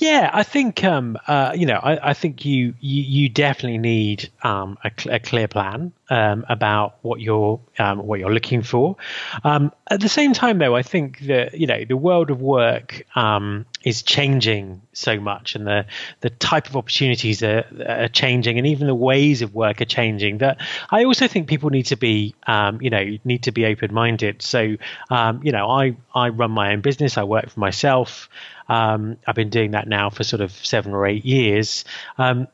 Yeah, 0.00 0.30
I 0.32 0.44
think 0.44 0.84
um, 0.84 1.18
uh, 1.26 1.52
you 1.56 1.66
know, 1.66 1.80
I, 1.82 2.10
I 2.10 2.14
think 2.14 2.44
you, 2.44 2.74
you, 2.80 3.02
you 3.02 3.28
definitely 3.28 3.78
need 3.78 4.30
um, 4.44 4.78
a, 4.84 4.92
cl- 4.96 5.16
a, 5.16 5.18
clear 5.18 5.48
plan 5.48 5.92
um, 6.08 6.44
about 6.48 6.96
what 7.02 7.20
you're 7.20 7.58
um, 7.80 8.06
what 8.06 8.20
you're 8.20 8.32
looking 8.32 8.62
for. 8.62 8.96
Um, 9.42 9.72
at 9.90 10.00
the 10.00 10.08
same 10.08 10.34
time, 10.34 10.58
though, 10.58 10.76
I 10.76 10.82
think 10.82 11.20
that 11.26 11.54
you 11.58 11.66
know 11.66 11.84
the 11.84 11.96
world 11.96 12.30
of 12.30 12.40
work 12.40 13.02
um, 13.16 13.66
is 13.88 14.02
changing 14.02 14.82
so 14.92 15.18
much, 15.18 15.54
and 15.54 15.66
the 15.66 15.86
the 16.20 16.30
type 16.30 16.68
of 16.68 16.76
opportunities 16.76 17.42
are, 17.42 17.64
are, 17.88 18.08
changing, 18.08 18.58
and 18.58 18.66
even 18.66 18.86
the 18.86 18.94
ways 18.94 19.42
of 19.42 19.54
work 19.54 19.80
are 19.80 19.86
changing. 19.86 20.38
That 20.38 20.60
I 20.90 21.04
also 21.04 21.28
think 21.28 21.48
people 21.48 21.70
need 21.70 21.86
to 21.86 21.96
be 21.96 22.34
you 22.80 22.90
know 22.90 23.18
need 23.24 23.44
to 23.44 23.52
be 23.52 23.66
open 23.66 23.94
minded. 23.94 24.42
So 24.42 24.60
you 24.60 25.52
know, 25.52 25.70
I 25.70 25.96
I 26.14 26.28
run 26.28 26.50
my 26.50 26.72
own 26.72 26.80
business. 26.80 27.16
I 27.18 27.24
work 27.24 27.50
for 27.50 27.60
myself. 27.60 28.28
Um, 28.68 29.16
I've 29.26 29.34
been 29.34 29.50
doing 29.50 29.70
that 29.70 29.88
now 29.88 30.10
for 30.10 30.24
sort 30.24 30.42
of 30.42 30.52
seven 30.52 30.92
or 30.92 31.06
eight 31.06 31.24
years. 31.24 31.84
Um, 32.18 32.48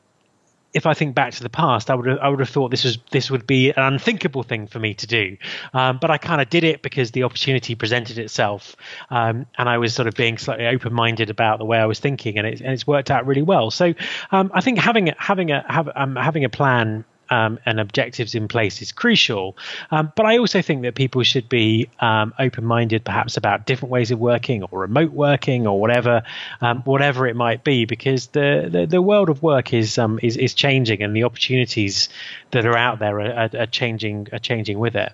if 0.75 0.85
I 0.85 0.93
think 0.93 1.15
back 1.15 1.33
to 1.33 1.41
the 1.41 1.49
past, 1.49 1.89
I 1.89 1.95
would 1.95 2.05
have, 2.05 2.19
I 2.19 2.27
would 2.27 2.41
have 2.41 2.49
thought 2.49 2.69
this 2.69 2.83
was 2.83 2.99
this 3.09 3.31
would 3.31 3.47
be 3.47 3.69
an 3.71 3.81
unthinkable 3.81 4.43
thing 4.43 4.67
for 4.67 4.77
me 4.77 4.93
to 4.95 5.07
do, 5.07 5.37
um, 5.73 5.97
but 5.99 6.11
I 6.11 6.17
kind 6.17 6.41
of 6.41 6.49
did 6.49 6.65
it 6.65 6.81
because 6.81 7.11
the 7.11 7.23
opportunity 7.23 7.75
presented 7.75 8.19
itself, 8.19 8.75
um, 9.09 9.45
and 9.57 9.69
I 9.69 9.77
was 9.77 9.95
sort 9.95 10.09
of 10.09 10.15
being 10.15 10.37
slightly 10.37 10.67
open 10.67 10.93
minded 10.93 11.29
about 11.29 11.59
the 11.59 11.65
way 11.65 11.79
I 11.79 11.85
was 11.85 11.99
thinking, 11.99 12.37
and, 12.37 12.45
it, 12.45 12.59
and 12.59 12.73
it's 12.73 12.85
worked 12.85 13.09
out 13.09 13.25
really 13.25 13.41
well. 13.41 13.71
So 13.71 13.93
um, 14.31 14.51
I 14.53 14.59
think 14.59 14.77
having 14.77 15.13
having 15.17 15.51
a 15.51 15.63
have, 15.71 15.89
um, 15.95 16.17
having 16.17 16.43
a 16.43 16.49
plan 16.49 17.05
um, 17.29 17.59
and 17.65 17.79
objectives 17.79 18.35
in 18.35 18.47
place 18.47 18.81
is 18.81 18.91
crucial. 18.91 19.57
Um, 19.91 20.11
but 20.15 20.25
I 20.25 20.37
also 20.37 20.61
think 20.61 20.83
that 20.83 20.95
people 20.95 21.23
should 21.23 21.49
be 21.49 21.89
um, 21.99 22.33
open-minded, 22.39 23.03
perhaps 23.03 23.37
about 23.37 23.65
different 23.65 23.91
ways 23.91 24.11
of 24.11 24.19
working 24.19 24.63
or 24.63 24.79
remote 24.79 25.11
working 25.11 25.67
or 25.67 25.79
whatever, 25.79 26.23
um, 26.61 26.81
whatever 26.83 27.27
it 27.27 27.35
might 27.35 27.63
be, 27.63 27.85
because 27.85 28.27
the, 28.27 28.69
the, 28.71 28.85
the 28.85 29.01
world 29.01 29.29
of 29.29 29.41
work 29.41 29.73
is, 29.73 29.97
um, 29.97 30.19
is 30.21 30.37
is 30.37 30.53
changing, 30.53 31.01
and 31.01 31.15
the 31.15 31.23
opportunities 31.23 32.09
that 32.51 32.65
are 32.65 32.77
out 32.77 32.99
there 32.99 33.19
are, 33.19 33.49
are, 33.57 33.65
changing 33.65 34.27
are 34.31 34.39
changing 34.39 34.79
with 34.79 34.95
it. 34.95 35.11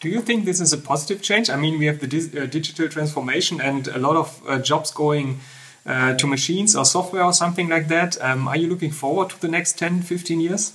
Do 0.00 0.08
you 0.08 0.20
think 0.22 0.46
this 0.46 0.60
is 0.60 0.72
a 0.72 0.78
positive 0.78 1.20
change? 1.20 1.50
I 1.50 1.56
mean, 1.56 1.78
we 1.78 1.86
have 1.86 2.00
the 2.00 2.06
uh, 2.06 2.46
digital 2.46 2.88
transformation 2.88 3.60
and 3.60 3.86
a 3.88 3.98
lot 3.98 4.16
of 4.16 4.42
uh, 4.48 4.58
jobs 4.58 4.90
going. 4.90 5.40
Uh, 5.86 6.14
to 6.14 6.26
machines 6.26 6.76
or 6.76 6.84
software 6.84 7.24
or 7.24 7.32
something 7.32 7.66
like 7.70 7.88
that. 7.88 8.20
Um, 8.20 8.46
are 8.46 8.56
you 8.56 8.68
looking 8.68 8.90
forward 8.90 9.30
to 9.30 9.40
the 9.40 9.48
next 9.48 9.78
10, 9.78 10.02
15 10.02 10.38
years? 10.38 10.74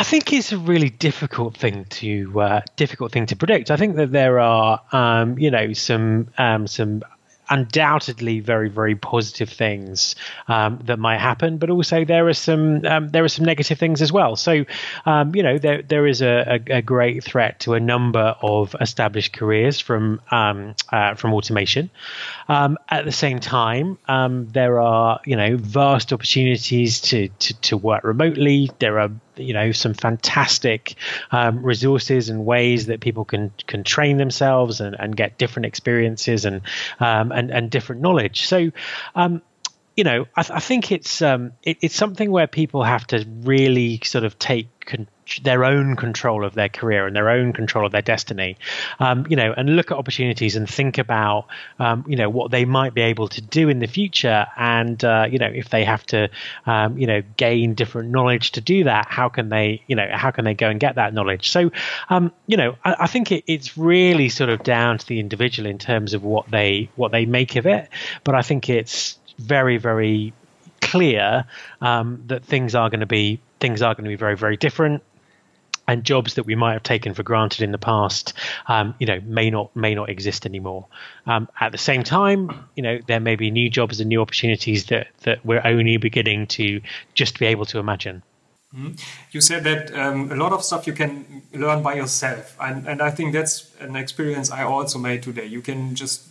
I 0.00 0.02
think 0.02 0.32
it's 0.32 0.50
a 0.50 0.56
really 0.56 0.88
difficult 0.88 1.58
thing 1.58 1.84
to 2.00 2.40
uh, 2.40 2.60
difficult 2.76 3.12
thing 3.12 3.26
to 3.26 3.36
predict. 3.36 3.70
I 3.70 3.76
think 3.76 3.96
that 3.96 4.10
there 4.10 4.40
are, 4.40 4.80
um, 4.92 5.38
you 5.38 5.50
know, 5.50 5.74
some 5.74 6.28
um, 6.38 6.66
some 6.66 7.02
undoubtedly 7.50 8.40
very 8.40 8.70
very 8.70 8.94
positive 8.94 9.50
things 9.50 10.14
um, 10.48 10.78
that 10.84 10.98
might 10.98 11.18
happen, 11.18 11.58
but 11.58 11.68
also 11.68 12.06
there 12.06 12.28
are 12.28 12.32
some 12.32 12.86
um, 12.86 13.08
there 13.10 13.24
are 13.24 13.28
some 13.28 13.44
negative 13.44 13.78
things 13.78 14.00
as 14.00 14.10
well. 14.10 14.36
So 14.36 14.64
um, 15.04 15.34
you 15.34 15.42
know 15.42 15.58
there 15.58 15.82
there 15.82 16.06
is 16.06 16.22
a, 16.22 16.62
a, 16.70 16.76
a, 16.78 16.82
great 16.82 17.22
threat 17.22 17.60
to 17.60 17.74
a 17.74 17.80
number 17.80 18.36
of 18.40 18.74
established 18.80 19.34
careers 19.34 19.80
from 19.80 20.22
um, 20.30 20.76
uh, 20.90 21.14
from 21.14 21.34
automation. 21.34 21.90
Um, 22.48 22.78
at 22.88 23.04
the 23.04 23.12
same 23.12 23.38
time, 23.38 23.98
um, 24.08 24.48
there 24.48 24.80
are 24.80 25.20
you 25.26 25.36
know 25.36 25.58
vast 25.58 26.14
opportunities 26.14 27.00
to, 27.02 27.28
to 27.28 27.60
to 27.60 27.76
work 27.76 28.04
remotely. 28.04 28.70
There 28.78 28.98
are 28.98 29.10
you 29.40 29.52
know 29.52 29.72
some 29.72 29.94
fantastic 29.94 30.94
um, 31.30 31.62
resources 31.62 32.28
and 32.28 32.44
ways 32.44 32.86
that 32.86 33.00
people 33.00 33.24
can 33.24 33.52
can 33.66 33.84
train 33.84 34.16
themselves 34.16 34.80
and, 34.80 34.96
and 34.98 35.16
get 35.16 35.38
different 35.38 35.66
experiences 35.66 36.44
and 36.44 36.62
um, 37.00 37.32
and 37.32 37.50
and 37.50 37.70
different 37.70 38.02
knowledge. 38.02 38.46
So. 38.46 38.70
Um, 39.14 39.42
you 39.96 40.04
know, 40.04 40.26
I, 40.34 40.42
th- 40.44 40.56
I 40.56 40.60
think 40.60 40.92
it's 40.92 41.20
um, 41.20 41.52
it, 41.62 41.78
it's 41.82 41.96
something 41.96 42.30
where 42.30 42.46
people 42.46 42.82
have 42.84 43.06
to 43.08 43.26
really 43.42 44.00
sort 44.04 44.24
of 44.24 44.38
take 44.38 44.68
con- 44.86 45.08
their 45.38 45.64
own 45.64 45.96
control 45.96 46.44
of 46.44 46.54
their 46.54 46.68
career 46.68 47.06
and 47.06 47.14
their 47.14 47.30
own 47.30 47.52
control 47.52 47.86
of 47.86 47.92
their 47.92 48.02
destiny, 48.02 48.56
um, 48.98 49.26
you 49.28 49.36
know, 49.36 49.52
and 49.56 49.76
look 49.76 49.90
at 49.90 49.96
opportunities 49.96 50.56
and 50.56 50.68
think 50.68 50.98
about, 50.98 51.46
um, 51.78 52.04
you 52.08 52.16
know, 52.16 52.28
what 52.28 52.50
they 52.50 52.64
might 52.64 52.94
be 52.94 53.02
able 53.02 53.28
to 53.28 53.40
do 53.40 53.68
in 53.68 53.78
the 53.78 53.86
future, 53.86 54.46
and 54.56 55.04
uh, 55.04 55.26
you 55.30 55.38
know, 55.38 55.46
if 55.46 55.68
they 55.70 55.84
have 55.84 56.04
to, 56.06 56.28
um, 56.66 56.98
you 56.98 57.06
know, 57.06 57.22
gain 57.36 57.74
different 57.74 58.10
knowledge 58.10 58.52
to 58.52 58.60
do 58.60 58.84
that, 58.84 59.06
how 59.08 59.28
can 59.28 59.48
they, 59.48 59.82
you 59.86 59.96
know, 59.96 60.06
how 60.10 60.30
can 60.30 60.44
they 60.44 60.54
go 60.54 60.68
and 60.68 60.80
get 60.80 60.96
that 60.96 61.14
knowledge? 61.14 61.50
So, 61.50 61.70
um, 62.08 62.32
you 62.46 62.56
know, 62.56 62.76
I, 62.84 62.96
I 63.00 63.06
think 63.06 63.32
it, 63.32 63.44
it's 63.46 63.78
really 63.78 64.28
sort 64.28 64.50
of 64.50 64.62
down 64.62 64.98
to 64.98 65.06
the 65.06 65.20
individual 65.20 65.68
in 65.68 65.78
terms 65.78 66.14
of 66.14 66.24
what 66.24 66.50
they 66.50 66.90
what 66.96 67.12
they 67.12 67.26
make 67.26 67.56
of 67.56 67.66
it, 67.66 67.88
but 68.24 68.34
I 68.34 68.42
think 68.42 68.68
it's 68.68 69.18
very 69.38 69.78
very 69.78 70.32
clear 70.80 71.44
um, 71.80 72.24
that 72.26 72.44
things 72.44 72.74
are 72.74 72.90
going 72.90 73.00
to 73.00 73.06
be 73.06 73.40
things 73.60 73.82
are 73.82 73.94
going 73.94 74.04
to 74.04 74.08
be 74.08 74.16
very 74.16 74.36
very 74.36 74.56
different 74.56 75.02
and 75.90 76.04
jobs 76.04 76.34
that 76.34 76.46
we 76.46 76.54
might 76.54 76.74
have 76.74 76.84
taken 76.84 77.14
for 77.14 77.24
granted 77.24 77.62
in 77.62 77.72
the 77.72 77.78
past, 77.78 78.32
um, 78.68 78.94
you 79.00 79.06
know, 79.06 79.20
may 79.24 79.50
not 79.50 79.74
may 79.74 79.92
not 79.92 80.08
exist 80.08 80.46
anymore. 80.46 80.86
Um, 81.26 81.48
at 81.60 81.72
the 81.72 81.78
same 81.78 82.04
time, 82.04 82.68
you 82.76 82.82
know, 82.82 83.00
there 83.08 83.18
may 83.18 83.34
be 83.34 83.50
new 83.50 83.68
jobs 83.68 84.00
and 84.00 84.08
new 84.08 84.22
opportunities 84.22 84.86
that 84.86 85.08
that 85.22 85.44
we're 85.44 85.62
only 85.64 85.96
beginning 85.96 86.46
to 86.58 86.80
just 87.14 87.40
be 87.40 87.46
able 87.46 87.66
to 87.66 87.78
imagine. 87.78 88.22
Mm-hmm. 88.72 88.92
You 89.32 89.40
said 89.40 89.64
that 89.64 89.92
um, 89.98 90.30
a 90.30 90.36
lot 90.36 90.52
of 90.52 90.62
stuff 90.62 90.86
you 90.86 90.92
can 90.92 91.42
learn 91.52 91.82
by 91.82 91.94
yourself, 91.94 92.56
and, 92.60 92.86
and 92.86 93.02
I 93.02 93.10
think 93.10 93.32
that's 93.32 93.74
an 93.80 93.96
experience 93.96 94.48
I 94.52 94.62
also 94.62 95.00
made 95.00 95.24
today. 95.24 95.46
You 95.46 95.60
can 95.60 95.96
just 95.96 96.29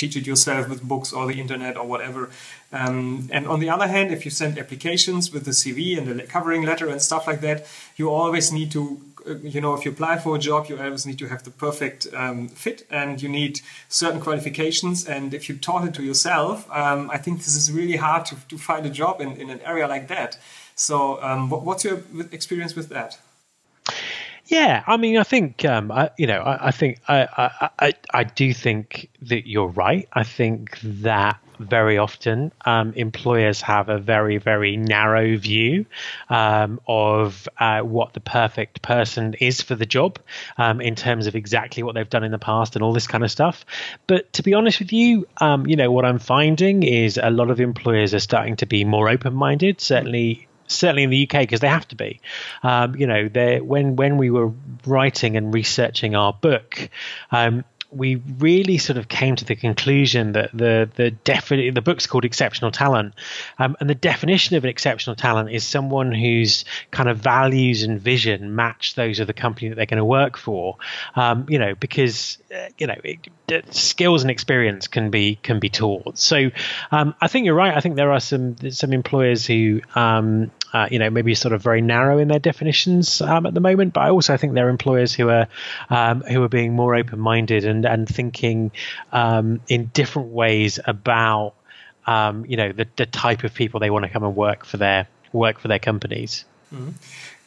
teach 0.00 0.16
it 0.16 0.26
yourself 0.26 0.68
with 0.68 0.82
books 0.82 1.12
or 1.12 1.26
the 1.26 1.38
internet 1.44 1.76
or 1.76 1.86
whatever. 1.86 2.30
Um, 2.72 3.28
and 3.30 3.46
on 3.46 3.60
the 3.60 3.68
other 3.68 3.88
hand, 3.88 4.12
if 4.12 4.24
you 4.24 4.30
send 4.30 4.58
applications 4.58 5.32
with 5.32 5.44
the 5.44 5.54
CV 5.60 5.98
and 5.98 6.06
the 6.06 6.22
covering 6.36 6.62
letter 6.62 6.88
and 6.88 7.00
stuff 7.02 7.26
like 7.26 7.40
that, 7.42 7.66
you 7.96 8.10
always 8.10 8.52
need 8.52 8.70
to 8.72 8.82
uh, 9.26 9.34
you 9.42 9.60
know, 9.60 9.74
if 9.74 9.84
you 9.84 9.90
apply 9.90 10.18
for 10.18 10.36
a 10.36 10.38
job, 10.38 10.66
you 10.68 10.80
always 10.80 11.04
need 11.04 11.18
to 11.18 11.26
have 11.26 11.42
the 11.42 11.50
perfect 11.50 12.06
um, 12.14 12.48
fit 12.48 12.86
and 12.90 13.20
you 13.22 13.28
need 13.28 13.60
certain 13.88 14.20
qualifications. 14.20 15.06
And 15.06 15.34
if 15.34 15.48
you 15.48 15.56
taught 15.56 15.84
it 15.86 15.94
to 15.94 16.02
yourself, 16.02 16.70
um, 16.70 17.10
I 17.10 17.18
think 17.18 17.38
this 17.38 17.54
is 17.54 17.70
really 17.70 17.96
hard 17.96 18.24
to, 18.26 18.36
to 18.48 18.56
find 18.56 18.86
a 18.86 18.90
job 18.90 19.20
in, 19.20 19.36
in 19.36 19.50
an 19.50 19.60
area 19.60 19.86
like 19.86 20.08
that. 20.08 20.38
So, 20.74 21.22
um, 21.22 21.50
what, 21.50 21.62
what's 21.62 21.84
your 21.84 22.02
experience 22.32 22.74
with 22.74 22.88
that? 22.88 23.18
Yeah, 24.50 24.82
I 24.84 24.96
mean, 24.96 25.16
I 25.16 25.22
think 25.22 25.64
um, 25.64 25.92
I, 25.92 26.10
you 26.18 26.26
know, 26.26 26.40
I, 26.40 26.68
I 26.68 26.70
think 26.72 26.98
I, 27.06 27.70
I, 27.78 27.92
I, 28.12 28.24
do 28.24 28.52
think 28.52 29.08
that 29.22 29.48
you're 29.48 29.68
right. 29.68 30.08
I 30.12 30.24
think 30.24 30.76
that 30.80 31.38
very 31.60 31.98
often 31.98 32.50
um, 32.64 32.92
employers 32.94 33.60
have 33.62 33.88
a 33.88 33.98
very, 33.98 34.38
very 34.38 34.76
narrow 34.76 35.36
view 35.36 35.86
um, 36.30 36.80
of 36.88 37.48
uh, 37.60 37.82
what 37.82 38.12
the 38.12 38.18
perfect 38.18 38.82
person 38.82 39.34
is 39.34 39.62
for 39.62 39.76
the 39.76 39.86
job 39.86 40.18
um, 40.58 40.80
in 40.80 40.96
terms 40.96 41.28
of 41.28 41.36
exactly 41.36 41.84
what 41.84 41.94
they've 41.94 42.10
done 42.10 42.24
in 42.24 42.32
the 42.32 42.38
past 42.38 42.74
and 42.74 42.82
all 42.82 42.92
this 42.92 43.06
kind 43.06 43.22
of 43.22 43.30
stuff. 43.30 43.64
But 44.08 44.32
to 44.32 44.42
be 44.42 44.54
honest 44.54 44.80
with 44.80 44.92
you, 44.92 45.28
um, 45.36 45.64
you 45.68 45.76
know, 45.76 45.92
what 45.92 46.04
I'm 46.04 46.18
finding 46.18 46.82
is 46.82 47.20
a 47.22 47.30
lot 47.30 47.50
of 47.50 47.60
employers 47.60 48.14
are 48.14 48.18
starting 48.18 48.56
to 48.56 48.66
be 48.66 48.84
more 48.84 49.08
open 49.08 49.32
minded, 49.32 49.80
certainly 49.80 50.48
certainly 50.70 51.02
in 51.02 51.10
the 51.10 51.28
UK 51.28 51.40
because 51.40 51.60
they 51.60 51.68
have 51.68 51.86
to 51.88 51.96
be. 51.96 52.20
Um, 52.62 52.94
you 52.96 53.06
know, 53.06 53.28
when 53.62 53.96
when 53.96 54.16
we 54.16 54.30
were 54.30 54.52
writing 54.86 55.36
and 55.36 55.52
researching 55.52 56.14
our 56.14 56.32
book, 56.32 56.88
um, 57.30 57.64
we 57.92 58.16
really 58.38 58.78
sort 58.78 58.96
of 58.96 59.08
came 59.08 59.36
to 59.36 59.44
the 59.44 59.56
conclusion 59.56 60.32
that 60.32 60.50
the 60.52 60.88
the 60.94 61.10
defi- 61.10 61.70
the 61.70 61.82
book's 61.82 62.06
called 62.06 62.24
Exceptional 62.24 62.70
Talent, 62.70 63.14
um, 63.58 63.76
and 63.80 63.90
the 63.90 63.94
definition 63.94 64.56
of 64.56 64.64
an 64.64 64.70
exceptional 64.70 65.16
talent 65.16 65.50
is 65.50 65.66
someone 65.66 66.12
whose 66.12 66.64
kind 66.90 67.08
of 67.08 67.18
values 67.18 67.82
and 67.82 68.00
vision 68.00 68.54
match 68.54 68.94
those 68.94 69.20
of 69.20 69.26
the 69.26 69.32
company 69.32 69.68
that 69.68 69.74
they're 69.74 69.86
going 69.86 69.98
to 69.98 70.04
work 70.04 70.36
for. 70.36 70.76
Um, 71.16 71.46
you 71.48 71.58
know, 71.58 71.74
because 71.74 72.38
uh, 72.54 72.68
you 72.78 72.86
know 72.86 72.96
it, 73.02 73.74
skills 73.74 74.22
and 74.22 74.30
experience 74.30 74.86
can 74.86 75.10
be 75.10 75.36
can 75.36 75.58
be 75.58 75.68
taught. 75.68 76.18
So 76.18 76.50
um, 76.92 77.14
I 77.20 77.28
think 77.28 77.46
you're 77.46 77.54
right. 77.54 77.76
I 77.76 77.80
think 77.80 77.96
there 77.96 78.12
are 78.12 78.20
some 78.20 78.56
some 78.70 78.92
employers 78.92 79.46
who 79.46 79.80
um, 79.94 80.50
uh, 80.72 80.88
you 80.90 80.98
know, 80.98 81.10
maybe 81.10 81.34
sort 81.34 81.52
of 81.52 81.62
very 81.62 81.80
narrow 81.80 82.18
in 82.18 82.28
their 82.28 82.38
definitions 82.38 83.20
um, 83.20 83.46
at 83.46 83.54
the 83.54 83.60
moment. 83.60 83.92
But 83.92 84.02
I 84.02 84.10
also 84.10 84.36
think 84.36 84.54
there 84.54 84.66
are 84.66 84.70
employers 84.70 85.12
who 85.12 85.28
are 85.28 85.48
um, 85.88 86.22
who 86.22 86.42
are 86.42 86.48
being 86.48 86.74
more 86.74 86.94
open 86.94 87.18
minded 87.18 87.64
and 87.64 87.84
and 87.84 88.08
thinking 88.08 88.70
um, 89.12 89.60
in 89.68 89.86
different 89.86 90.28
ways 90.28 90.78
about 90.84 91.54
um, 92.06 92.44
you 92.46 92.56
know 92.56 92.72
the 92.72 92.86
the 92.96 93.06
type 93.06 93.44
of 93.44 93.54
people 93.54 93.80
they 93.80 93.90
want 93.90 94.04
to 94.04 94.10
come 94.10 94.22
and 94.22 94.36
work 94.36 94.64
for 94.64 94.76
their 94.76 95.08
work 95.32 95.58
for 95.58 95.68
their 95.68 95.78
companies. 95.78 96.44
Mm-hmm. 96.72 96.90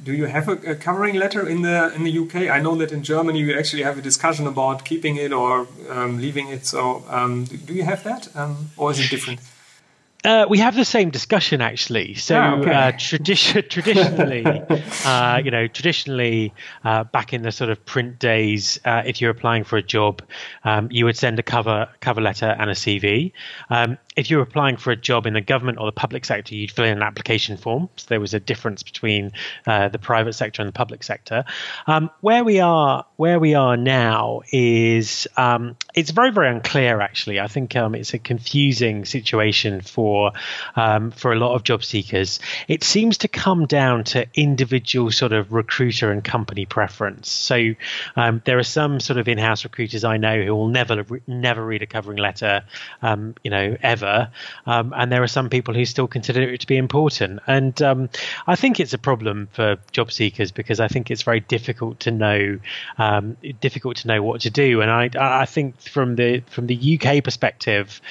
Do 0.04 0.12
you 0.12 0.26
have 0.26 0.50
a, 0.50 0.72
a, 0.72 0.76
covering 0.76 1.16
letter 1.16 1.48
in 1.48 1.62
the 1.62 1.94
in 1.96 2.04
the 2.04 2.20
UK? 2.20 2.50
I 2.50 2.60
know 2.60 2.76
that 2.76 2.92
in 2.92 3.04
Germany 3.04 3.40
you 3.40 3.58
actually 3.58 3.84
have 3.84 3.98
a 3.98 4.02
discussion 4.02 4.48
about 4.48 4.84
keeping 4.84 5.16
it 5.16 5.32
or 5.32 5.66
um, 5.90 6.20
leaving 6.20 6.50
it. 6.50 6.66
So 6.66 7.06
um, 7.08 7.46
do 7.46 7.74
you 7.74 7.84
have 7.84 8.04
that, 8.04 8.28
or 8.76 8.92
is 8.92 9.00
it 9.00 9.10
different? 9.10 9.40
Uh, 10.24 10.46
we 10.50 10.58
have 10.58 10.74
the 10.76 10.86
same 10.86 11.10
discussion 11.10 11.62
actually. 11.62 12.14
So 12.14 12.40
oh, 12.40 12.62
okay. 12.62 12.72
uh, 12.72 12.92
tradi- 12.94 13.70
traditionally, 13.70 14.46
uh, 15.06 15.42
you 15.44 15.52
know, 15.52 15.68
traditionally 15.68 16.54
uh, 16.86 17.04
back 17.04 17.34
in 17.34 17.42
the 17.42 17.52
sort 17.52 17.70
of 17.70 17.84
print 17.86 18.20
days, 18.20 18.80
uh, 18.86 19.04
if 19.06 19.20
you're 19.20 19.32
applying 19.32 19.66
for 19.66 19.76
a 19.76 19.84
job, 19.84 20.22
um, 20.64 20.88
you 20.92 21.06
would 21.06 21.18
send 21.18 21.40
a 21.40 21.44
cover 21.44 21.90
cover 22.00 22.22
letter 22.22 22.56
and 22.58 22.70
a 22.70 22.74
CV. 22.74 23.34
Um, 23.70 23.98
if 24.16 24.30
you're 24.30 24.42
applying 24.42 24.78
for 24.78 24.92
a 24.92 24.96
job 24.96 25.26
in 25.26 25.34
the 25.34 25.42
government 25.42 25.80
or 25.80 25.88
the 25.88 25.92
public 25.92 26.24
sector, 26.24 26.56
you'd 26.56 26.72
fill 26.72 26.86
in 26.86 26.92
an 26.92 27.04
application 27.04 27.58
form. 27.58 27.90
So 27.98 28.06
there 28.10 28.20
was 28.20 28.34
a 28.34 28.40
difference 28.40 28.84
between 28.84 29.32
uh, 29.66 29.90
the 29.90 29.98
private 29.98 30.34
sector 30.34 30.62
and 30.62 30.70
the 30.70 30.74
public 30.74 31.04
sector. 31.04 31.44
Um, 31.88 32.12
where 32.22 32.44
we 32.44 32.60
are, 32.60 33.06
where 33.16 33.40
we 33.40 33.56
are 33.56 33.76
now, 33.76 34.42
is 34.52 35.28
um, 35.36 35.76
it's 35.96 36.12
very, 36.12 36.32
very 36.32 36.50
unclear. 36.50 37.02
Actually, 37.02 37.40
I 37.40 37.48
think 37.48 37.76
um, 37.76 37.96
it's 37.96 38.14
a 38.14 38.20
confusing 38.20 39.04
situation 39.04 39.82
for 39.82 40.13
um, 40.76 41.12
for 41.12 41.32
a 41.32 41.36
lot 41.36 41.56
of 41.56 41.64
job 41.64 41.84
seekers. 41.84 42.40
It 42.68 42.84
seems 42.84 43.18
to 43.20 43.28
come 43.28 43.66
down 43.66 44.04
to 44.06 44.28
individual 44.34 45.12
sort 45.12 45.34
of 45.34 45.52
recruiter 45.52 46.12
and 46.12 46.24
company 46.24 46.66
preference. 46.66 47.30
So 47.30 47.74
um, 48.16 48.42
there 48.46 48.58
are 48.58 48.64
some 48.64 49.00
sort 49.00 49.18
of 49.18 49.28
in-house 49.28 49.64
recruiters 49.64 50.04
I 50.04 50.18
know 50.18 50.44
who 50.44 50.56
will 50.56 50.68
never 50.68 51.06
never 51.28 51.66
read 51.66 51.82
a 51.82 51.86
covering 51.88 52.18
letter, 52.18 52.64
um, 53.02 53.36
you 53.44 53.52
know, 53.52 53.78
ever 53.82 54.30
um, 54.66 54.94
and 54.96 55.12
there 55.12 55.24
are 55.24 55.28
some 55.28 55.50
people 55.50 55.74
who 55.74 55.86
still 55.86 56.08
consider 56.08 56.42
it 56.42 56.62
to 56.62 56.68
be 56.68 56.78
important. 56.78 57.40
And 57.48 57.80
um, 57.82 58.10
I 58.48 58.56
think 58.56 58.80
it's 58.80 58.94
a 58.94 58.98
problem 58.98 59.48
for 59.52 59.78
job 59.92 60.12
seekers 60.12 60.52
because 60.52 60.80
I 60.80 60.88
think 60.88 61.12
it's 61.12 61.24
very 61.24 61.40
difficult 61.40 62.00
to 62.02 62.12
know 62.12 62.60
um, 62.98 63.38
difficult 63.62 63.98
to 63.98 64.08
know 64.08 64.22
what 64.22 64.42
to 64.42 64.50
do. 64.50 64.82
And 64.82 64.92
I 64.92 65.10
I 65.20 65.46
think 65.46 65.80
from 65.82 66.16
the 66.16 66.42
from 66.50 66.68
the 66.68 67.00
UK 67.00 67.24
perspective, 67.24 68.02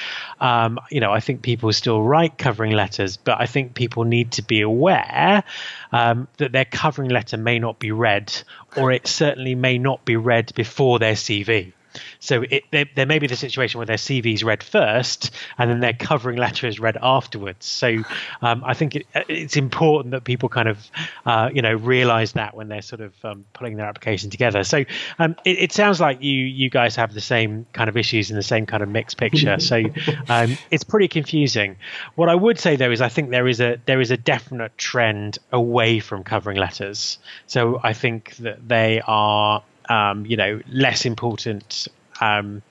you 0.90 1.00
know, 1.00 1.12
I 1.12 1.20
think 1.20 1.42
people 1.42 1.72
still 1.72 1.91
write 2.00 2.38
covering 2.38 2.72
letters, 2.72 3.16
but 3.16 3.40
I 3.40 3.46
think 3.46 3.74
people 3.74 4.04
need 4.04 4.32
to 4.32 4.42
be 4.42 4.60
aware 4.60 5.42
um, 5.90 6.28
that 6.36 6.52
their 6.52 6.64
covering 6.64 7.10
letter 7.10 7.36
may 7.36 7.58
not 7.58 7.78
be 7.78 7.90
read, 7.90 8.32
or 8.76 8.92
it 8.92 9.06
certainly 9.06 9.54
may 9.54 9.78
not 9.78 10.04
be 10.04 10.16
read 10.16 10.52
before 10.54 10.98
their 10.98 11.14
CV. 11.14 11.72
So 12.20 12.42
it, 12.42 12.64
there, 12.70 12.86
there, 12.94 13.06
may 13.06 13.18
be 13.18 13.26
the 13.26 13.36
situation 13.36 13.78
where 13.78 13.86
their 13.86 13.96
CV 13.96 14.34
is 14.34 14.44
read 14.44 14.62
first 14.62 15.30
and 15.58 15.70
then 15.70 15.80
their 15.80 15.92
covering 15.92 16.38
letter 16.38 16.66
is 16.66 16.80
read 16.80 16.96
afterwards. 17.00 17.66
So 17.66 18.02
um, 18.40 18.62
I 18.64 18.74
think 18.74 18.96
it, 18.96 19.06
it's 19.28 19.56
important 19.56 20.12
that 20.12 20.24
people 20.24 20.48
kind 20.48 20.68
of, 20.68 20.78
uh, 21.26 21.50
you 21.52 21.62
know, 21.62 21.74
realize 21.74 22.32
that 22.32 22.54
when 22.54 22.68
they're 22.68 22.82
sort 22.82 23.00
of 23.00 23.12
um, 23.24 23.44
putting 23.52 23.76
their 23.76 23.86
application 23.86 24.30
together. 24.30 24.64
So 24.64 24.84
um, 25.18 25.36
it, 25.44 25.58
it, 25.58 25.72
sounds 25.72 26.00
like 26.00 26.22
you 26.22 26.32
you 26.32 26.70
guys 26.70 26.96
have 26.96 27.14
the 27.14 27.20
same 27.20 27.66
kind 27.72 27.88
of 27.88 27.96
issues 27.96 28.30
and 28.30 28.38
the 28.38 28.42
same 28.42 28.66
kind 28.66 28.82
of 28.82 28.88
mixed 28.88 29.16
picture. 29.16 29.58
So 29.58 29.82
um, 30.28 30.56
it's 30.70 30.84
pretty 30.84 31.08
confusing. 31.08 31.76
What 32.14 32.28
I 32.28 32.34
would 32.34 32.58
say 32.58 32.76
though 32.76 32.90
is 32.90 33.00
I 33.00 33.08
think 33.08 33.30
there 33.30 33.48
is 33.48 33.60
a 33.60 33.78
there 33.86 34.00
is 34.00 34.10
a 34.10 34.16
definite 34.16 34.76
trend 34.78 35.38
away 35.50 36.00
from 36.00 36.24
covering 36.24 36.58
letters. 36.58 37.18
So 37.46 37.80
I 37.82 37.92
think 37.92 38.36
that 38.36 38.68
they 38.68 39.02
are 39.06 39.62
um, 39.92 40.24
you 40.24 40.36
know, 40.36 40.60
less 40.70 41.04
important 41.04 41.86
um, 42.20 42.62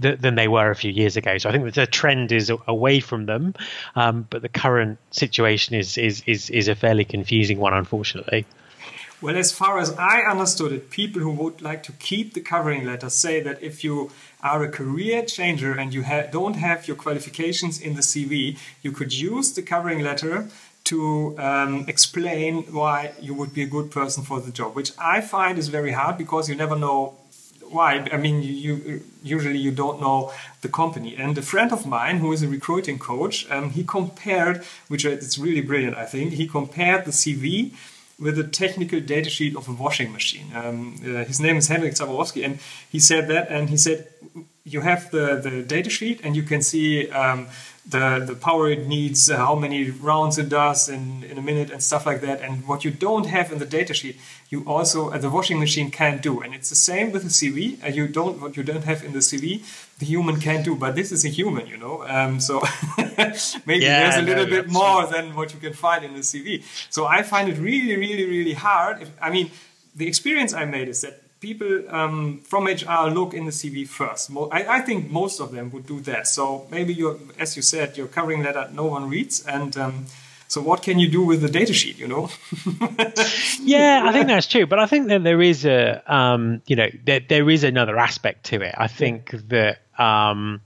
th- 0.00 0.20
than 0.20 0.36
they 0.36 0.46
were 0.46 0.70
a 0.70 0.76
few 0.76 0.92
years 0.92 1.16
ago. 1.16 1.36
So 1.38 1.48
I 1.48 1.52
think 1.52 1.64
that 1.64 1.74
the 1.74 1.86
trend 1.86 2.30
is 2.30 2.52
away 2.68 3.00
from 3.00 3.26
them, 3.26 3.54
um, 3.96 4.26
but 4.30 4.42
the 4.42 4.48
current 4.48 4.98
situation 5.10 5.74
is, 5.74 5.98
is 5.98 6.22
is 6.26 6.50
is 6.50 6.68
a 6.68 6.76
fairly 6.76 7.04
confusing 7.04 7.58
one, 7.58 7.74
unfortunately. 7.74 8.46
Well, 9.20 9.36
as 9.36 9.50
far 9.50 9.80
as 9.80 9.90
I 9.98 10.20
understood 10.20 10.70
it, 10.70 10.90
people 10.90 11.20
who 11.20 11.32
would 11.32 11.60
like 11.60 11.82
to 11.84 11.92
keep 11.92 12.34
the 12.34 12.40
covering 12.40 12.86
letter 12.86 13.10
say 13.10 13.40
that 13.40 13.60
if 13.60 13.82
you 13.82 14.12
are 14.40 14.62
a 14.62 14.70
career 14.70 15.24
changer 15.24 15.72
and 15.72 15.92
you 15.92 16.04
ha- 16.04 16.28
don't 16.30 16.54
have 16.54 16.86
your 16.86 16.96
qualifications 16.96 17.80
in 17.80 17.96
the 17.96 18.02
CV, 18.10 18.56
you 18.80 18.92
could 18.92 19.12
use 19.12 19.52
the 19.54 19.62
covering 19.62 20.02
letter 20.04 20.46
to 20.88 21.38
um, 21.38 21.84
explain 21.86 22.62
why 22.72 23.12
you 23.20 23.34
would 23.34 23.52
be 23.52 23.62
a 23.62 23.66
good 23.66 23.90
person 23.90 24.22
for 24.24 24.40
the 24.40 24.50
job, 24.50 24.74
which 24.74 24.92
I 24.98 25.20
find 25.20 25.58
is 25.58 25.68
very 25.68 25.92
hard 25.92 26.16
because 26.16 26.48
you 26.48 26.54
never 26.54 26.76
know 26.76 27.14
why. 27.70 28.08
I 28.10 28.16
mean, 28.16 28.42
you, 28.42 28.52
you 28.52 29.02
usually 29.22 29.58
you 29.58 29.70
don't 29.70 30.00
know 30.00 30.32
the 30.62 30.68
company. 30.68 31.14
And 31.16 31.36
a 31.36 31.42
friend 31.42 31.72
of 31.72 31.86
mine 31.86 32.18
who 32.18 32.32
is 32.32 32.42
a 32.42 32.48
recruiting 32.48 32.98
coach, 32.98 33.50
um, 33.50 33.70
he 33.70 33.84
compared, 33.84 34.64
which 34.88 35.04
is 35.04 35.38
really 35.38 35.60
brilliant, 35.60 35.96
I 35.96 36.06
think. 36.06 36.32
He 36.32 36.46
compared 36.46 37.04
the 37.04 37.10
CV 37.10 37.72
with 38.18 38.36
the 38.36 38.44
technical 38.44 39.00
data 39.00 39.30
sheet 39.30 39.54
of 39.56 39.68
a 39.68 39.72
washing 39.72 40.12
machine. 40.12 40.48
Um, 40.54 40.96
uh, 41.04 41.24
his 41.24 41.38
name 41.38 41.56
is 41.56 41.68
Henrik 41.68 41.94
Zaborowski, 41.94 42.44
and 42.44 42.58
he 42.90 42.98
said 42.98 43.28
that, 43.28 43.48
and 43.50 43.68
he 43.70 43.76
said 43.76 44.08
you 44.68 44.80
have 44.82 45.10
the, 45.10 45.36
the 45.36 45.62
data 45.62 45.90
sheet 45.90 46.20
and 46.22 46.36
you 46.36 46.42
can 46.42 46.62
see 46.62 47.10
um, 47.10 47.46
the, 47.88 48.22
the 48.26 48.34
power 48.34 48.68
it 48.68 48.86
needs, 48.86 49.30
uh, 49.30 49.38
how 49.38 49.54
many 49.54 49.90
rounds 49.90 50.36
it 50.36 50.50
does 50.50 50.90
in, 50.90 51.24
in 51.24 51.38
a 51.38 51.42
minute, 51.42 51.70
and 51.70 51.82
stuff 51.82 52.04
like 52.04 52.20
that. 52.20 52.42
And 52.42 52.68
what 52.68 52.84
you 52.84 52.90
don't 52.90 53.26
have 53.26 53.50
in 53.50 53.58
the 53.58 53.66
datasheet, 53.66 54.16
you 54.50 54.62
also 54.66 55.10
uh, 55.10 55.16
the 55.16 55.30
washing 55.30 55.58
machine 55.58 55.90
can't 55.90 56.20
do. 56.20 56.40
And 56.40 56.54
it's 56.54 56.68
the 56.68 56.76
same 56.76 57.12
with 57.12 57.22
the 57.22 57.30
CV. 57.30 57.82
Uh, 57.82 57.88
you 57.88 58.06
don't 58.06 58.40
what 58.42 58.56
you 58.58 58.62
don't 58.62 58.84
have 58.84 59.02
in 59.02 59.12
the 59.12 59.20
CV, 59.20 59.62
the 59.98 60.04
human 60.04 60.38
can't 60.38 60.64
do. 60.64 60.74
But 60.76 60.96
this 60.96 61.12
is 61.12 61.24
a 61.24 61.28
human, 61.28 61.66
you 61.66 61.78
know. 61.78 62.04
Um, 62.06 62.40
so 62.40 62.62
maybe 63.66 63.84
yeah, 63.84 64.02
there's 64.02 64.16
a 64.16 64.22
little 64.22 64.44
no, 64.44 64.50
bit 64.50 64.68
more 64.68 65.06
than 65.06 65.34
what 65.34 65.54
you 65.54 65.60
can 65.60 65.72
find 65.72 66.04
in 66.04 66.12
the 66.12 66.20
CV. 66.20 66.62
So 66.90 67.06
I 67.06 67.22
find 67.22 67.48
it 67.48 67.56
really, 67.58 67.96
really, 67.96 68.26
really 68.26 68.52
hard. 68.52 69.00
If, 69.00 69.10
I 69.20 69.30
mean, 69.30 69.50
the 69.96 70.06
experience 70.06 70.52
I 70.52 70.66
made 70.66 70.88
is 70.88 71.00
that 71.00 71.22
people 71.40 71.82
um, 71.94 72.40
from 72.40 72.66
HR 72.66 73.10
look 73.10 73.34
in 73.34 73.44
the 73.46 73.52
CV 73.52 73.86
first. 73.86 74.30
I, 74.50 74.78
I, 74.78 74.80
think 74.80 75.10
most 75.10 75.40
of 75.40 75.52
them 75.52 75.70
would 75.70 75.86
do 75.86 76.00
that. 76.00 76.26
So 76.26 76.66
maybe 76.70 76.94
you, 76.94 77.20
as 77.38 77.56
you 77.56 77.62
said, 77.62 77.96
your 77.96 78.08
covering 78.08 78.42
letter 78.42 78.68
no 78.72 78.86
one 78.86 79.08
reads, 79.08 79.46
and 79.46 79.76
um, 79.76 80.06
so 80.48 80.60
what 80.60 80.82
can 80.82 80.98
you 80.98 81.08
do 81.08 81.24
with 81.24 81.40
the 81.40 81.48
data 81.48 81.72
sheet? 81.72 81.98
You 81.98 82.08
know? 82.08 82.30
yeah, 83.60 84.02
I 84.04 84.12
think 84.12 84.26
that's 84.26 84.46
true. 84.46 84.66
But 84.66 84.78
I 84.78 84.86
think 84.86 85.08
that 85.08 85.22
there 85.22 85.40
is 85.40 85.64
a, 85.64 86.02
um, 86.12 86.62
you 86.66 86.76
know, 86.76 86.88
there, 87.04 87.20
there 87.20 87.48
is 87.48 87.64
another 87.64 87.98
aspect 87.98 88.44
to 88.46 88.62
it. 88.62 88.74
I 88.76 88.88
think 88.88 89.30
that. 89.48 89.78
Um, 89.98 90.60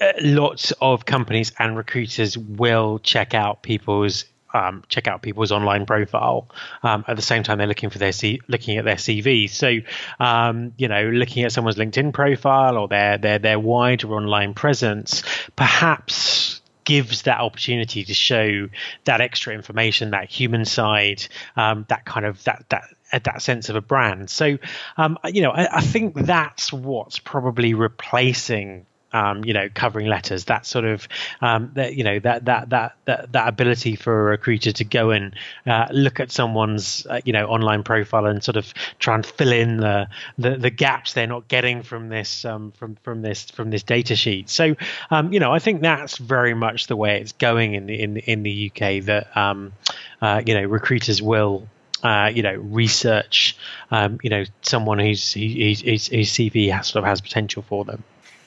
uh, 0.00 0.12
lots 0.20 0.72
of 0.80 1.04
companies 1.06 1.50
and 1.58 1.76
recruiters 1.76 2.38
will 2.38 3.00
check 3.00 3.34
out 3.34 3.64
people's 3.64 4.26
um, 4.54 4.82
check 4.88 5.06
out 5.06 5.22
people's 5.22 5.52
online 5.52 5.86
profile. 5.86 6.48
Um, 6.82 7.04
at 7.08 7.16
the 7.16 7.22
same 7.22 7.42
time, 7.42 7.58
they're 7.58 7.66
looking 7.66 7.90
for 7.90 7.98
their 7.98 8.12
C- 8.12 8.40
looking 8.48 8.78
at 8.78 8.84
their 8.84 8.96
CV. 8.96 9.48
So, 9.50 9.78
um, 10.18 10.72
you 10.76 10.88
know, 10.88 11.08
looking 11.08 11.44
at 11.44 11.52
someone's 11.52 11.76
LinkedIn 11.76 12.12
profile 12.12 12.76
or 12.76 12.88
their 12.88 13.18
their 13.18 13.38
their 13.38 13.58
wider 13.58 14.12
online 14.14 14.54
presence, 14.54 15.22
perhaps 15.56 16.60
gives 16.84 17.22
that 17.22 17.38
opportunity 17.40 18.02
to 18.02 18.14
show 18.14 18.66
that 19.04 19.20
extra 19.20 19.52
information, 19.52 20.12
that 20.12 20.30
human 20.30 20.64
side, 20.64 21.22
um, 21.54 21.84
that 21.90 22.06
kind 22.06 22.24
of 22.24 22.42
that 22.44 22.64
that 22.70 22.84
that 23.24 23.42
sense 23.42 23.68
of 23.68 23.76
a 23.76 23.80
brand. 23.80 24.30
So, 24.30 24.58
um, 24.96 25.18
you 25.26 25.42
know, 25.42 25.50
I, 25.50 25.78
I 25.78 25.80
think 25.82 26.14
that's 26.14 26.72
what's 26.72 27.18
probably 27.18 27.74
replacing 27.74 28.86
um, 29.12 29.44
you 29.44 29.54
know, 29.54 29.68
covering 29.72 30.06
letters, 30.06 30.44
that 30.46 30.66
sort 30.66 30.84
of, 30.84 31.08
um, 31.40 31.70
that, 31.74 31.94
you 31.94 32.04
know, 32.04 32.18
that, 32.20 32.44
that, 32.44 32.70
that, 32.70 32.96
that, 33.06 33.32
that 33.32 33.48
ability 33.48 33.96
for 33.96 34.28
a 34.28 34.30
recruiter 34.30 34.72
to 34.72 34.84
go 34.84 35.10
and 35.10 35.34
uh, 35.66 35.86
look 35.90 36.20
at 36.20 36.30
someone's, 36.30 37.06
uh, 37.06 37.20
you 37.24 37.32
know, 37.32 37.46
online 37.46 37.82
profile 37.82 38.26
and 38.26 38.42
sort 38.42 38.56
of 38.56 38.72
try 38.98 39.14
and 39.14 39.24
fill 39.24 39.52
in 39.52 39.78
the, 39.78 40.08
the, 40.36 40.56
the 40.56 40.70
gaps 40.70 41.14
they're 41.14 41.26
not 41.26 41.48
getting 41.48 41.82
from 41.82 42.08
this, 42.08 42.44
um, 42.44 42.72
from, 42.72 42.96
from 43.02 43.22
this, 43.22 43.50
from 43.50 43.70
this 43.70 43.82
data 43.82 44.14
sheet. 44.14 44.50
So, 44.50 44.76
um, 45.10 45.32
you 45.32 45.40
know, 45.40 45.52
I 45.52 45.58
think 45.58 45.80
that's 45.80 46.18
very 46.18 46.54
much 46.54 46.86
the 46.86 46.96
way 46.96 47.20
it's 47.20 47.32
going 47.32 47.74
in 47.74 47.86
the, 47.86 48.00
in, 48.00 48.16
in 48.18 48.42
the 48.42 48.70
UK 48.70 49.04
that, 49.04 49.34
um, 49.36 49.72
uh, 50.20 50.42
you 50.44 50.54
know, 50.54 50.64
recruiters 50.64 51.22
will, 51.22 51.66
uh, 52.02 52.30
you 52.32 52.42
know, 52.42 52.54
research, 52.54 53.56
um, 53.90 54.18
you 54.22 54.30
know, 54.30 54.44
someone 54.62 54.98
whose, 54.98 55.32
whose, 55.32 55.82
CV 55.82 56.70
has, 56.72 56.88
sort 56.88 57.04
of 57.04 57.08
has 57.08 57.20
potential 57.20 57.62
for 57.62 57.84
them. 57.84 58.04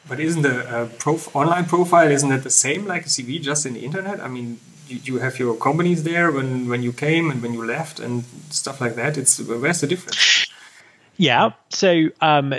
But 0.07 0.19
isn't 0.19 0.41
the 0.41 0.57
uh, 0.75 0.87
prof 0.97 1.33
online 1.35 1.65
profile 1.65 2.09
isn't 2.11 2.31
it 2.31 2.43
the 2.43 2.49
same 2.49 2.85
like 2.85 3.05
a 3.05 3.09
CV 3.09 3.41
just 3.41 3.65
in 3.65 3.73
the 3.73 3.81
internet? 3.81 4.19
I 4.19 4.27
mean, 4.27 4.59
you, 4.87 4.99
you 5.03 5.19
have 5.19 5.39
your 5.39 5.55
companies 5.55 6.03
there 6.03 6.31
when 6.31 6.67
when 6.67 6.81
you 6.83 6.93
came 6.93 7.29
and 7.31 7.41
when 7.41 7.53
you 7.53 7.65
left 7.65 7.99
and 7.99 8.23
stuff 8.49 8.81
like 8.81 8.95
that. 8.95 9.17
It's 9.17 9.39
where's 9.39 9.81
the 9.81 9.87
difference? 9.87 10.47
Yeah, 11.17 11.51
so 11.69 12.09
um, 12.21 12.53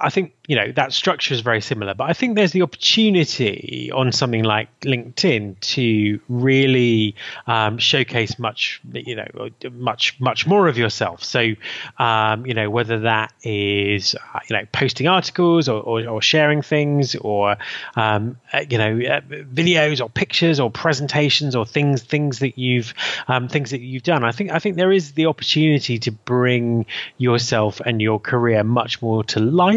I 0.00 0.10
think 0.10 0.34
you 0.46 0.56
know 0.56 0.72
that 0.72 0.92
structure 0.92 1.34
is 1.34 1.40
very 1.40 1.60
similar, 1.60 1.94
but 1.94 2.08
I 2.08 2.12
think 2.12 2.34
there's 2.34 2.52
the 2.52 2.62
opportunity 2.62 3.90
on 3.94 4.12
something 4.12 4.42
like 4.42 4.68
LinkedIn 4.80 5.60
to 5.60 6.20
really 6.28 7.14
um, 7.46 7.78
showcase 7.78 8.38
much, 8.38 8.80
you 8.92 9.16
know, 9.16 9.50
much 9.70 10.18
much 10.20 10.46
more 10.46 10.68
of 10.68 10.76
yourself. 10.76 11.22
So, 11.22 11.54
um, 11.98 12.46
you 12.46 12.54
know, 12.54 12.70
whether 12.70 13.00
that 13.00 13.32
is 13.42 14.14
uh, 14.14 14.40
you 14.48 14.56
know 14.56 14.64
posting 14.72 15.06
articles 15.06 15.68
or, 15.68 15.80
or, 15.80 16.08
or 16.08 16.22
sharing 16.22 16.62
things, 16.62 17.14
or 17.14 17.56
um, 17.94 18.38
uh, 18.52 18.64
you 18.68 18.78
know, 18.78 18.98
uh, 18.98 19.20
videos 19.20 20.00
or 20.00 20.08
pictures 20.08 20.58
or 20.60 20.70
presentations 20.70 21.54
or 21.54 21.64
things 21.64 22.02
things 22.02 22.40
that 22.40 22.58
you've 22.58 22.94
um, 23.28 23.48
things 23.48 23.70
that 23.70 23.80
you've 23.80 24.02
done. 24.02 24.24
I 24.24 24.32
think 24.32 24.50
I 24.50 24.58
think 24.58 24.76
there 24.76 24.92
is 24.92 25.12
the 25.12 25.26
opportunity 25.26 25.98
to 26.00 26.10
bring 26.10 26.86
yourself 27.16 27.80
and 27.80 28.02
your 28.02 28.18
career 28.18 28.64
much 28.64 29.00
more 29.00 29.22
to 29.24 29.40
life 29.40 29.67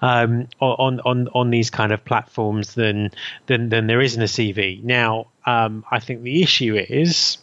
um, 0.00 0.48
on 0.60 1.00
on 1.00 1.28
on 1.28 1.50
these 1.50 1.70
kind 1.70 1.92
of 1.92 2.04
platforms 2.04 2.74
than 2.74 3.10
than 3.46 3.68
than 3.68 3.86
there 3.86 4.00
is 4.00 4.16
in 4.16 4.22
a 4.22 4.26
CV. 4.26 4.82
Now, 4.82 5.26
um, 5.46 5.84
I 5.90 6.00
think 6.00 6.22
the 6.22 6.42
issue 6.42 6.76
is 6.76 7.38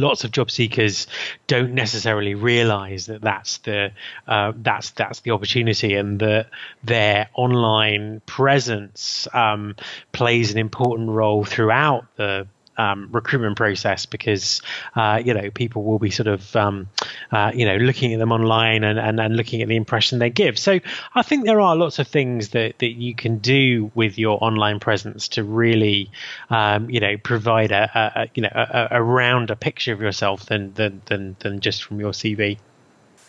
lots 0.00 0.24
of 0.24 0.30
job 0.30 0.50
seekers 0.50 1.06
don't 1.46 1.74
necessarily 1.74 2.34
realize 2.34 3.06
that 3.06 3.20
that's 3.20 3.58
the 3.58 3.92
uh, 4.26 4.52
that's 4.56 4.90
that's 4.90 5.20
the 5.20 5.30
opportunity 5.30 5.94
and 5.94 6.20
that 6.20 6.48
their 6.82 7.28
online 7.34 8.20
presence 8.26 9.28
um, 9.32 9.76
plays 10.12 10.50
an 10.50 10.58
important 10.58 11.10
role 11.10 11.44
throughout 11.44 12.06
the 12.16 12.46
um, 12.76 13.08
recruitment 13.12 13.56
process 13.56 14.06
because 14.06 14.62
uh, 14.96 15.20
you 15.24 15.34
know 15.34 15.50
people 15.50 15.84
will 15.84 15.98
be 15.98 16.10
sort 16.10 16.26
of 16.26 16.54
um, 16.56 16.88
uh, 17.32 17.52
you 17.54 17.64
know 17.64 17.76
looking 17.76 18.12
at 18.12 18.18
them 18.18 18.32
online 18.32 18.84
and, 18.84 18.98
and, 18.98 19.20
and 19.20 19.36
looking 19.36 19.62
at 19.62 19.68
the 19.68 19.76
impression 19.76 20.18
they 20.18 20.30
give. 20.30 20.58
So 20.58 20.80
I 21.14 21.22
think 21.22 21.44
there 21.44 21.60
are 21.60 21.76
lots 21.76 21.98
of 21.98 22.08
things 22.08 22.50
that, 22.50 22.78
that 22.78 22.92
you 22.92 23.14
can 23.14 23.38
do 23.38 23.90
with 23.94 24.18
your 24.18 24.42
online 24.42 24.80
presence 24.80 25.28
to 25.28 25.44
really 25.44 26.10
um, 26.50 26.90
you 26.90 27.00
know 27.00 27.16
provide 27.16 27.72
a, 27.72 27.90
a 27.94 28.28
you 28.34 28.42
know 28.42 28.52
a, 28.52 28.88
a, 28.92 29.02
rounder 29.02 29.54
picture 29.54 29.92
of 29.92 30.00
yourself 30.00 30.46
than 30.46 30.74
than 30.74 31.02
than, 31.06 31.36
than 31.40 31.60
just 31.60 31.84
from 31.84 32.00
your 32.00 32.12
CV. 32.12 32.58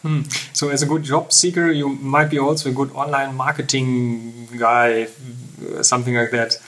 Hmm. 0.01 0.21
So, 0.53 0.69
as 0.69 0.84
a 0.84 0.86
good 0.86 1.01
job 1.01 1.34
seeker, 1.34 1.71
you 1.71 1.89
might 1.89 2.29
be 2.29 2.38
also 2.38 2.69
a 2.69 2.73
good 2.73 2.91
online 2.91 3.34
marketing 3.34 4.47
guy, 4.55 5.08
something 5.81 6.13
like 6.15 6.29
that. 6.29 6.60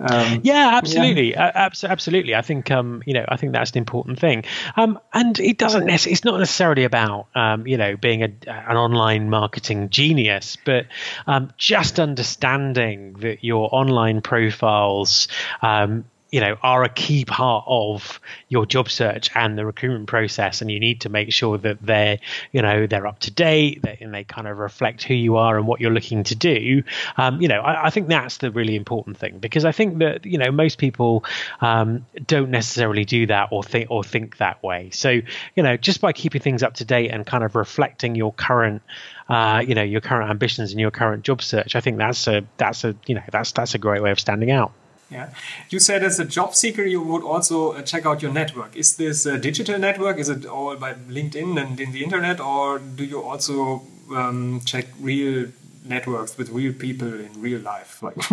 Um, 0.00 0.40
yeah, 0.42 0.72
absolutely, 0.74 1.30
yeah. 1.30 1.46
Uh, 1.54 1.70
absolutely. 1.84 2.34
I 2.34 2.42
think 2.42 2.70
um, 2.70 3.02
you 3.06 3.14
know, 3.14 3.24
I 3.28 3.36
think 3.36 3.52
that's 3.52 3.70
an 3.72 3.78
important 3.78 4.18
thing. 4.18 4.44
Um, 4.76 4.98
and 5.12 5.38
it 5.38 5.58
doesn't. 5.58 5.86
Nec- 5.86 6.06
it's 6.06 6.24
not 6.24 6.38
necessarily 6.38 6.84
about 6.84 7.28
um, 7.34 7.66
you 7.66 7.76
know 7.76 7.96
being 7.96 8.22
a, 8.22 8.32
an 8.46 8.76
online 8.76 9.30
marketing 9.30 9.90
genius, 9.90 10.56
but 10.64 10.86
um, 11.26 11.52
just 11.56 12.00
understanding 12.00 13.14
that 13.20 13.44
your 13.44 13.68
online 13.72 14.20
profiles 14.20 15.28
um, 15.62 16.04
you 16.34 16.40
know 16.40 16.56
are 16.64 16.82
a 16.82 16.88
key 16.88 17.24
part 17.24 17.62
of 17.68 18.20
your 18.48 18.66
job 18.66 18.90
search 18.90 19.30
and 19.36 19.56
the 19.56 19.64
recruitment 19.64 20.08
process 20.08 20.62
and 20.62 20.68
you 20.68 20.80
need 20.80 21.02
to 21.02 21.08
make 21.08 21.32
sure 21.32 21.58
that 21.58 21.80
they're 21.80 22.18
you 22.50 22.60
know 22.60 22.88
they're 22.88 23.06
up 23.06 23.20
to 23.20 23.30
date 23.30 23.84
and 24.00 24.12
they 24.12 24.24
kind 24.24 24.48
of 24.48 24.58
reflect 24.58 25.04
who 25.04 25.14
you 25.14 25.36
are 25.36 25.56
and 25.56 25.68
what 25.68 25.80
you're 25.80 25.92
looking 25.92 26.24
to 26.24 26.34
do. 26.34 26.82
Um, 27.16 27.40
you 27.40 27.46
know 27.46 27.60
I, 27.60 27.86
I, 27.86 27.90
think 27.90 28.08
that's 28.08 28.38
the 28.38 28.50
really 28.50 28.74
important 28.74 29.16
thing 29.16 29.38
because 29.38 29.64
I 29.64 29.70
think 29.70 29.98
that 29.98 30.26
you 30.26 30.38
know 30.38 30.50
most 30.50 30.78
people 30.78 31.24
um, 31.60 32.04
don't 32.26 32.50
necessarily 32.50 33.04
do 33.04 33.26
that 33.26 33.50
or 33.52 33.62
think 33.62 33.88
or 33.92 34.02
think 34.02 34.38
that 34.38 34.60
way. 34.60 34.90
So 34.90 35.10
you 35.54 35.62
know 35.62 35.76
just 35.76 36.00
by 36.00 36.12
keeping 36.12 36.40
things 36.40 36.64
up 36.64 36.74
to 36.74 36.84
date 36.84 37.12
and 37.12 37.24
kind 37.24 37.44
of 37.44 37.54
reflecting 37.54 38.16
your 38.16 38.32
current 38.32 38.82
uh, 39.28 39.62
you 39.64 39.76
know 39.76 39.84
your 39.84 40.00
current 40.00 40.28
ambitions 40.30 40.72
and 40.72 40.80
your 40.80 40.90
current 40.90 41.22
job 41.22 41.42
search 41.42 41.76
I 41.76 41.80
think 41.80 41.98
that's 41.98 42.26
a 42.26 42.44
that's 42.56 42.82
a 42.82 42.96
you 43.06 43.14
know 43.14 43.22
that's 43.30 43.52
that's 43.52 43.76
a 43.76 43.78
great 43.78 44.02
way 44.02 44.10
of 44.10 44.18
standing 44.18 44.50
out 44.50 44.72
yeah, 45.14 45.30
you 45.70 45.78
said 45.78 46.02
as 46.02 46.18
a 46.18 46.24
job 46.24 46.54
seeker, 46.54 46.82
you 46.82 47.00
would 47.00 47.22
also 47.22 47.72
uh, 47.72 47.82
check 47.82 48.04
out 48.04 48.20
your 48.20 48.32
network. 48.32 48.76
Is 48.76 48.96
this 48.96 49.24
a 49.26 49.38
digital 49.38 49.78
network? 49.78 50.18
Is 50.18 50.28
it 50.28 50.44
all 50.44 50.74
by 50.76 50.94
LinkedIn 50.94 51.60
and 51.62 51.78
in 51.78 51.92
the 51.92 52.02
internet, 52.02 52.40
or 52.40 52.80
do 52.80 53.04
you 53.04 53.22
also 53.22 53.82
um, 54.12 54.60
check 54.64 54.86
real 55.00 55.46
networks 55.84 56.38
with 56.38 56.48
real 56.48 56.72
people 56.72 57.12
in 57.26 57.30
real 57.40 57.60
life? 57.60 58.02
Like, 58.02 58.16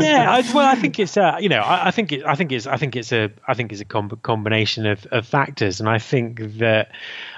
yeah, 0.00 0.30
I, 0.30 0.44
well, 0.54 0.68
I 0.68 0.76
think 0.76 1.00
it's 1.00 1.16
uh, 1.16 1.36
you 1.40 1.48
know, 1.48 1.62
I, 1.62 1.88
I, 1.88 1.90
think 1.90 2.12
it, 2.12 2.24
I 2.24 2.36
think 2.36 2.52
it's, 2.52 2.66
I 2.66 2.76
think 2.76 2.94
it's 2.94 3.12
a, 3.12 3.30
I 3.48 3.54
think 3.54 3.72
it's 3.72 3.80
a 3.80 3.84
com 3.84 4.08
combination 4.22 4.86
of, 4.86 5.04
of 5.10 5.26
factors, 5.26 5.80
and 5.80 5.88
I 5.88 5.98
think 5.98 6.58
that 6.58 6.92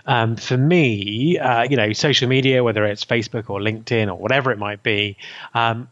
um, 0.05 0.37
for 0.37 0.59
me, 0.59 1.39
uh, 1.39 1.63
you 1.63 1.77
know, 1.79 1.93
social 1.95 2.29
media, 2.29 2.63
whether 2.63 2.85
it's 2.85 3.05
Facebook 3.07 3.49
or 3.49 3.59
LinkedIn 3.59 4.09
or 4.09 4.17
whatever 4.17 4.53
it 4.53 4.59
might 4.59 4.83
be, 4.83 5.17
um, 5.55 5.89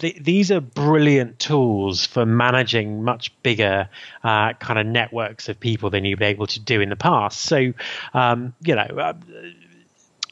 these 0.00 0.50
are 0.50 0.60
brilliant 0.60 1.38
tools 1.38 2.06
for 2.06 2.26
managing 2.26 3.02
much 3.02 3.32
bigger 3.42 3.88
uh, 4.24 4.52
kind 4.54 4.78
of 4.78 4.86
networks 4.86 5.48
of 5.48 5.60
people 5.60 5.90
than 5.90 6.04
you've 6.04 6.18
been 6.18 6.28
able 6.28 6.46
to 6.48 6.60
do 6.60 6.80
in 6.80 6.88
the 6.88 6.96
past. 6.96 7.40
So, 7.40 7.72
um, 8.14 8.54
you 8.62 8.74
know. 8.74 8.82
Uh, 8.82 9.14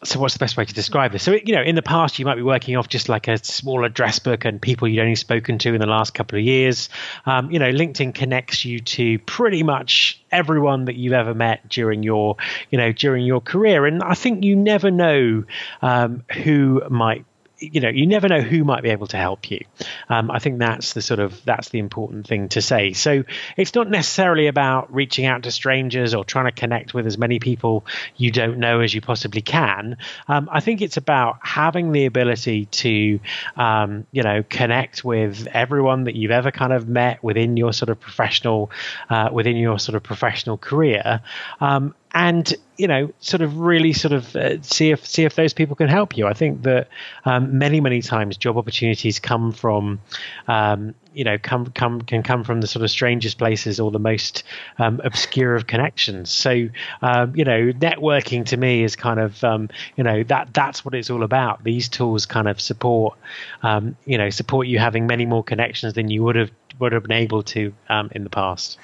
so 0.04 0.20
what's 0.20 0.34
the 0.34 0.38
best 0.38 0.56
way 0.56 0.64
to 0.64 0.74
describe 0.74 1.10
this? 1.10 1.24
So 1.24 1.32
you 1.32 1.54
know, 1.54 1.62
in 1.62 1.74
the 1.74 1.82
past, 1.82 2.18
you 2.18 2.24
might 2.24 2.36
be 2.36 2.42
working 2.42 2.76
off 2.76 2.88
just 2.88 3.08
like 3.08 3.26
a 3.26 3.42
small 3.44 3.84
address 3.84 4.20
book 4.20 4.44
and 4.44 4.62
people 4.62 4.86
you'd 4.86 5.00
only 5.00 5.16
spoken 5.16 5.58
to 5.58 5.74
in 5.74 5.80
the 5.80 5.86
last 5.86 6.14
couple 6.14 6.38
of 6.38 6.44
years. 6.44 6.88
Um, 7.26 7.50
you 7.50 7.58
know, 7.58 7.70
LinkedIn 7.70 8.14
connects 8.14 8.64
you 8.64 8.78
to 8.78 9.18
pretty 9.20 9.64
much 9.64 10.22
everyone 10.30 10.84
that 10.84 10.94
you've 10.94 11.14
ever 11.14 11.34
met 11.34 11.68
during 11.68 12.04
your, 12.04 12.36
you 12.70 12.78
know, 12.78 12.92
during 12.92 13.24
your 13.24 13.40
career, 13.40 13.86
and 13.86 14.02
I 14.02 14.14
think 14.14 14.44
you 14.44 14.54
never 14.54 14.90
know 14.90 15.44
um, 15.82 16.22
who 16.44 16.82
might 16.88 17.24
you 17.58 17.80
know 17.80 17.88
you 17.88 18.06
never 18.06 18.28
know 18.28 18.40
who 18.40 18.64
might 18.64 18.82
be 18.82 18.90
able 18.90 19.06
to 19.08 19.16
help 19.16 19.50
you. 19.50 19.60
Um, 20.08 20.30
i 20.30 20.38
think 20.38 20.58
that's 20.58 20.92
the 20.92 21.02
sort 21.02 21.20
of 21.20 21.44
that's 21.44 21.70
the 21.70 21.78
important 21.78 22.26
thing 22.26 22.48
to 22.50 22.62
say. 22.62 22.92
So 22.92 23.24
it's 23.56 23.74
not 23.74 23.90
necessarily 23.90 24.46
about 24.46 24.92
reaching 24.94 25.26
out 25.26 25.42
to 25.44 25.50
strangers 25.50 26.14
or 26.14 26.24
trying 26.24 26.46
to 26.46 26.52
connect 26.52 26.94
with 26.94 27.06
as 27.06 27.18
many 27.18 27.38
people 27.38 27.84
you 28.16 28.30
don't 28.30 28.58
know 28.58 28.80
as 28.80 28.94
you 28.94 29.00
possibly 29.00 29.40
can. 29.40 29.96
Um, 30.28 30.48
i 30.52 30.60
think 30.60 30.80
it's 30.80 30.96
about 30.96 31.38
having 31.42 31.92
the 31.92 32.06
ability 32.06 32.66
to 32.66 33.20
um, 33.56 34.06
you 34.12 34.22
know 34.22 34.42
connect 34.48 35.04
with 35.04 35.46
everyone 35.48 36.04
that 36.04 36.14
you've 36.14 36.30
ever 36.30 36.50
kind 36.50 36.72
of 36.72 36.88
met 36.88 37.22
within 37.22 37.56
your 37.56 37.72
sort 37.72 37.88
of 37.88 38.00
professional 38.00 38.70
uh, 39.10 39.30
within 39.32 39.56
your 39.56 39.78
sort 39.78 39.96
of 39.96 40.02
professional 40.02 40.58
career. 40.58 41.20
Um, 41.60 41.94
and 42.12 42.54
you 42.76 42.86
know 42.86 43.12
sort 43.20 43.42
of 43.42 43.58
really 43.58 43.92
sort 43.92 44.12
of 44.12 44.34
uh, 44.34 44.60
see 44.62 44.90
if 44.90 45.06
see 45.06 45.24
if 45.24 45.34
those 45.34 45.52
people 45.52 45.76
can 45.76 45.88
help 45.88 46.16
you. 46.16 46.26
I 46.26 46.32
think 46.32 46.62
that 46.62 46.88
um, 47.24 47.58
many 47.58 47.80
many 47.80 48.00
times 48.00 48.36
job 48.36 48.56
opportunities 48.56 49.18
come 49.18 49.52
from 49.52 50.00
um, 50.46 50.94
you 51.12 51.24
know 51.24 51.36
come 51.38 51.66
come 51.66 52.00
can 52.02 52.22
come 52.22 52.44
from 52.44 52.60
the 52.60 52.66
sort 52.66 52.84
of 52.84 52.90
strangest 52.90 53.36
places 53.36 53.78
or 53.78 53.90
the 53.90 53.98
most 53.98 54.44
um, 54.78 55.00
obscure 55.04 55.54
of 55.54 55.66
connections. 55.66 56.30
So 56.30 56.68
um, 57.02 57.36
you 57.36 57.44
know 57.44 57.72
networking 57.72 58.46
to 58.46 58.56
me 58.56 58.84
is 58.84 58.96
kind 58.96 59.20
of 59.20 59.42
um, 59.44 59.68
you 59.96 60.04
know 60.04 60.22
that 60.24 60.54
that's 60.54 60.84
what 60.84 60.94
it's 60.94 61.10
all 61.10 61.22
about. 61.22 61.64
These 61.64 61.88
tools 61.88 62.26
kind 62.26 62.48
of 62.48 62.60
support 62.60 63.18
um, 63.62 63.96
you 64.06 64.16
know 64.16 64.30
support 64.30 64.66
you 64.66 64.78
having 64.78 65.06
many 65.06 65.26
more 65.26 65.44
connections 65.44 65.94
than 65.94 66.08
you 66.08 66.22
would 66.22 66.36
have 66.36 66.50
would 66.78 66.92
have 66.92 67.02
been 67.02 67.12
able 67.12 67.42
to 67.42 67.74
in 68.12 68.22
the 68.22 68.30
past 68.30 68.78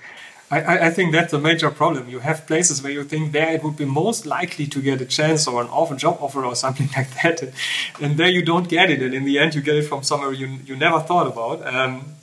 I, 0.51 0.87
I, 0.87 0.91
think 0.91 1.13
that's 1.13 1.33
a 1.33 1.39
major 1.39 1.71
problem. 1.71 2.09
You 2.09 2.19
have 2.19 2.47
places 2.47 2.83
where 2.83 2.93
you 2.93 3.03
think 3.03 3.33
there 3.33 3.55
it 3.55 3.65
would 3.65 3.77
be 3.77 3.87
most 3.87 4.27
likely 4.27 4.67
to 4.67 4.81
get 4.81 5.01
a 5.01 5.07
chance 5.07 5.49
or 5.49 5.63
an 5.63 5.69
offer, 5.69 5.97
job 5.97 6.19
offer 6.21 6.45
or 6.45 6.55
something 6.55 6.89
like 6.97 7.11
that, 7.23 7.43
and, 7.43 7.53
and, 8.01 8.17
there 8.17 8.29
you 8.29 8.45
don't 8.45 8.69
get 8.69 8.91
it, 8.91 9.03
and 9.03 9.15
in 9.15 9.25
the 9.25 9.39
end 9.39 9.55
you 9.55 9.63
get 9.63 9.77
it 9.77 9.87
from 9.87 10.03
somewhere 10.03 10.33
you 10.33 10.59
you 10.67 10.77
never 10.77 11.01
thought 11.01 11.27
about. 11.27 11.67
Um, 11.67 12.17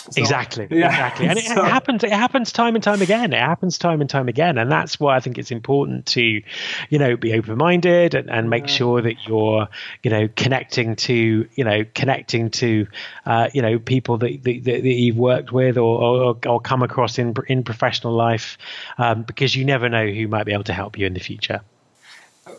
So, 0.00 0.20
exactly, 0.20 0.66
yeah. 0.70 0.86
exactly, 0.86 1.26
and 1.26 1.38
it, 1.38 1.44
so, 1.46 1.62
it, 1.64 1.68
happens. 1.68 2.02
It 2.02 2.12
happens 2.12 2.52
time 2.52 2.74
and 2.74 2.82
time 2.82 3.02
again. 3.02 3.32
It 3.32 3.38
happens 3.38 3.76
time 3.76 4.00
and 4.00 4.08
time 4.08 4.28
again, 4.28 4.56
and 4.56 4.72
that's 4.72 4.98
why 4.98 5.14
I 5.14 5.20
think 5.20 5.36
it's 5.36 5.50
important 5.50 6.06
to, 6.06 6.22
you 6.22 6.98
know, 6.98 7.16
be 7.16 7.34
open-minded 7.34 8.14
and, 8.14 8.30
and 8.30 8.48
make 8.48 8.62
yeah. 8.62 8.74
sure 8.74 9.02
that 9.02 9.16
you're, 9.26 9.68
you 10.02 10.10
know, 10.10 10.28
connecting 10.34 10.96
to, 10.96 11.46
you 11.54 11.64
know, 11.64 11.84
connecting 11.94 12.50
to, 12.50 12.86
uh, 13.26 13.50
you 13.52 13.60
know, 13.60 13.78
people 13.78 14.16
that, 14.18 14.42
that, 14.42 14.64
that 14.64 14.82
you've 14.84 15.18
worked 15.18 15.52
with 15.52 15.76
or, 15.76 16.02
or, 16.02 16.36
or, 16.46 16.60
come 16.60 16.82
across 16.82 17.18
in 17.18 17.34
in 17.48 17.62
professional 17.62 18.14
life, 18.14 18.56
um, 18.96 19.22
because 19.22 19.54
you 19.54 19.64
never 19.64 19.88
know 19.88 20.06
who 20.06 20.28
might 20.28 20.44
be 20.44 20.52
able 20.52 20.64
to 20.64 20.72
help 20.72 20.98
you 20.98 21.06
in 21.06 21.14
the 21.14 21.20
future 21.20 21.60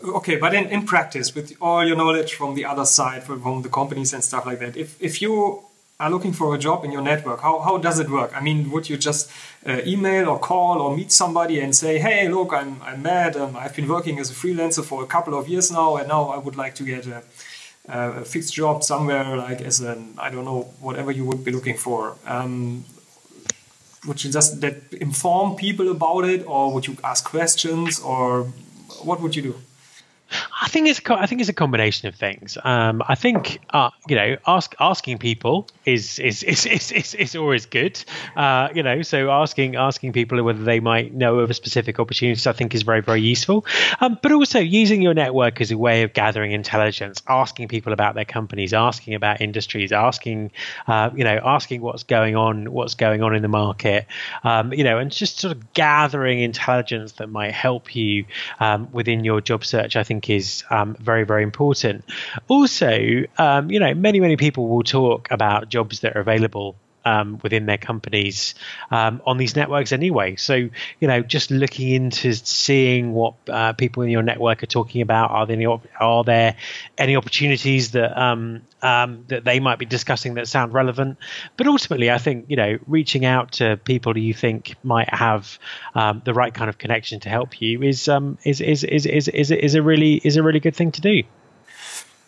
okay 0.04 0.36
but 0.36 0.54
in, 0.54 0.64
in 0.68 0.86
practice 0.86 1.34
with 1.34 1.54
all 1.60 1.84
your 1.84 1.96
knowledge 1.96 2.32
from 2.34 2.54
the 2.54 2.64
other 2.64 2.84
side 2.84 3.22
from 3.22 3.62
the 3.62 3.68
companies 3.68 4.14
and 4.14 4.24
stuff 4.24 4.46
like 4.46 4.58
that 4.58 4.74
if, 4.74 5.00
if 5.02 5.20
you 5.20 5.62
are 6.00 6.10
looking 6.10 6.32
for 6.32 6.54
a 6.54 6.58
job 6.58 6.84
in 6.84 6.90
your 6.90 7.02
network, 7.02 7.40
how, 7.40 7.60
how 7.60 7.78
does 7.78 7.98
it 8.00 8.10
work? 8.10 8.32
I 8.34 8.40
mean, 8.40 8.70
would 8.70 8.88
you 8.88 8.96
just 8.96 9.30
uh, 9.66 9.80
email 9.86 10.28
or 10.28 10.38
call 10.38 10.80
or 10.80 10.96
meet 10.96 11.12
somebody 11.12 11.60
and 11.60 11.74
say, 11.74 11.98
hey, 11.98 12.28
look, 12.28 12.52
I'm, 12.52 12.82
I'm 12.82 13.02
Matt, 13.02 13.36
um, 13.36 13.56
I've 13.56 13.76
been 13.76 13.88
working 13.88 14.18
as 14.18 14.30
a 14.30 14.34
freelancer 14.34 14.84
for 14.84 15.02
a 15.04 15.06
couple 15.06 15.38
of 15.38 15.48
years 15.48 15.70
now, 15.70 15.96
and 15.96 16.08
now 16.08 16.30
I 16.30 16.38
would 16.38 16.56
like 16.56 16.74
to 16.76 16.82
get 16.82 17.06
a, 17.06 17.22
a 17.88 18.24
fixed 18.24 18.54
job 18.54 18.82
somewhere, 18.82 19.36
like 19.36 19.60
as 19.60 19.80
an, 19.80 20.14
I 20.18 20.30
don't 20.30 20.44
know, 20.44 20.62
whatever 20.80 21.12
you 21.12 21.24
would 21.24 21.44
be 21.44 21.52
looking 21.52 21.76
for. 21.76 22.16
Um, 22.26 22.84
would 24.06 24.24
you 24.24 24.32
just 24.32 24.60
that 24.60 24.92
inform 24.92 25.56
people 25.56 25.90
about 25.90 26.24
it, 26.24 26.44
or 26.46 26.72
would 26.72 26.86
you 26.86 26.96
ask 27.04 27.24
questions, 27.24 28.00
or 28.00 28.44
what 29.02 29.20
would 29.20 29.36
you 29.36 29.42
do? 29.42 29.54
I 30.62 30.68
think 30.68 30.88
it's 30.88 31.00
I 31.08 31.26
think 31.26 31.40
it's 31.40 31.50
a 31.50 31.54
combination 31.54 32.08
of 32.08 32.14
things. 32.14 32.58
Um, 32.64 33.02
I 33.06 33.14
think 33.14 33.60
uh, 33.70 33.90
you 34.08 34.16
know 34.16 34.36
ask 34.46 34.74
asking 34.80 35.18
people 35.18 35.68
is 35.84 36.18
is 36.18 36.42
is 36.52 36.66
is, 36.66 36.92
is, 36.92 37.14
is 37.14 37.36
always 37.36 37.66
good. 37.66 38.02
Uh, 38.36 38.68
you 38.74 38.82
know, 38.82 39.02
so 39.02 39.30
asking 39.30 39.76
asking 39.76 40.12
people 40.12 40.42
whether 40.42 40.62
they 40.62 40.80
might 40.80 41.14
know 41.14 41.38
of 41.38 41.50
a 41.50 41.54
specific 41.54 41.98
opportunity, 41.98 42.48
I 42.48 42.52
think 42.52 42.74
is 42.74 42.82
very 42.82 43.00
very 43.00 43.20
useful. 43.20 43.64
Um, 44.00 44.18
but 44.22 44.32
also 44.32 44.58
using 44.58 45.02
your 45.02 45.14
network 45.14 45.60
as 45.60 45.70
a 45.70 45.78
way 45.78 46.02
of 46.02 46.12
gathering 46.12 46.52
intelligence, 46.52 47.22
asking 47.28 47.68
people 47.68 47.92
about 47.92 48.14
their 48.14 48.24
companies, 48.24 48.72
asking 48.72 49.14
about 49.14 49.40
industries, 49.40 49.92
asking 49.92 50.52
uh, 50.86 51.10
you 51.14 51.24
know 51.24 51.40
asking 51.44 51.80
what's 51.82 52.04
going 52.04 52.36
on, 52.36 52.72
what's 52.72 52.94
going 52.94 53.22
on 53.22 53.34
in 53.34 53.42
the 53.42 53.48
market. 53.48 54.06
Um, 54.44 54.72
you 54.72 54.84
know, 54.84 54.98
and 54.98 55.10
just 55.10 55.40
sort 55.40 55.56
of 55.56 55.72
gathering 55.74 56.40
intelligence 56.40 57.12
that 57.12 57.28
might 57.28 57.52
help 57.52 57.94
you 57.94 58.24
um, 58.60 58.88
within 58.92 59.24
your 59.24 59.40
job 59.40 59.64
search. 59.64 59.96
I 59.96 60.02
think 60.02 60.28
is 60.30 60.64
um, 60.70 60.94
very, 60.94 61.24
very 61.24 61.42
important. 61.42 62.04
Also, 62.48 63.24
um, 63.38 63.70
you 63.70 63.78
know, 63.78 63.94
many, 63.94 64.20
many 64.20 64.36
people 64.36 64.68
will 64.68 64.82
talk 64.82 65.30
about 65.30 65.68
jobs 65.72 66.00
that 66.00 66.16
are 66.16 66.20
available 66.20 66.76
um, 67.04 67.40
within 67.42 67.66
their 67.66 67.78
companies 67.78 68.54
um, 68.90 69.20
on 69.26 69.36
these 69.36 69.56
networks 69.56 69.92
anyway. 69.92 70.36
So, 70.36 70.54
you 70.54 71.08
know, 71.08 71.22
just 71.22 71.50
looking 71.50 71.88
into 71.88 72.32
seeing 72.34 73.12
what 73.12 73.34
uh, 73.48 73.72
people 73.72 74.02
in 74.02 74.10
your 74.10 74.22
network 74.22 74.62
are 74.62 74.66
talking 74.66 75.02
about. 75.02 75.30
Are 75.30 75.46
there 75.46 75.56
any, 75.56 75.66
are 75.66 76.24
there 76.24 76.56
any 76.98 77.16
opportunities 77.16 77.92
that 77.92 78.20
um, 78.20 78.62
um, 78.82 79.24
that 79.28 79.44
they 79.44 79.60
might 79.60 79.78
be 79.78 79.86
discussing 79.86 80.34
that 80.34 80.48
sound 80.48 80.72
relevant? 80.72 81.18
But 81.56 81.66
ultimately, 81.66 82.10
I 82.10 82.18
think 82.18 82.46
you 82.48 82.56
know, 82.56 82.78
reaching 82.86 83.24
out 83.24 83.52
to 83.52 83.76
people 83.76 84.16
you 84.16 84.34
think 84.34 84.76
might 84.82 85.12
have 85.12 85.58
um, 85.94 86.22
the 86.24 86.34
right 86.34 86.54
kind 86.54 86.68
of 86.68 86.78
connection 86.78 87.20
to 87.20 87.28
help 87.28 87.60
you 87.60 87.82
is 87.82 88.08
um, 88.08 88.38
is, 88.44 88.60
is, 88.60 88.84
is, 88.84 89.06
is, 89.06 89.28
is, 89.28 89.50
is 89.50 89.74
a 89.74 89.82
really 89.82 90.14
is 90.14 90.36
a 90.36 90.42
really 90.42 90.60
good 90.60 90.76
thing 90.76 90.92
to 90.92 91.00
do. 91.00 91.22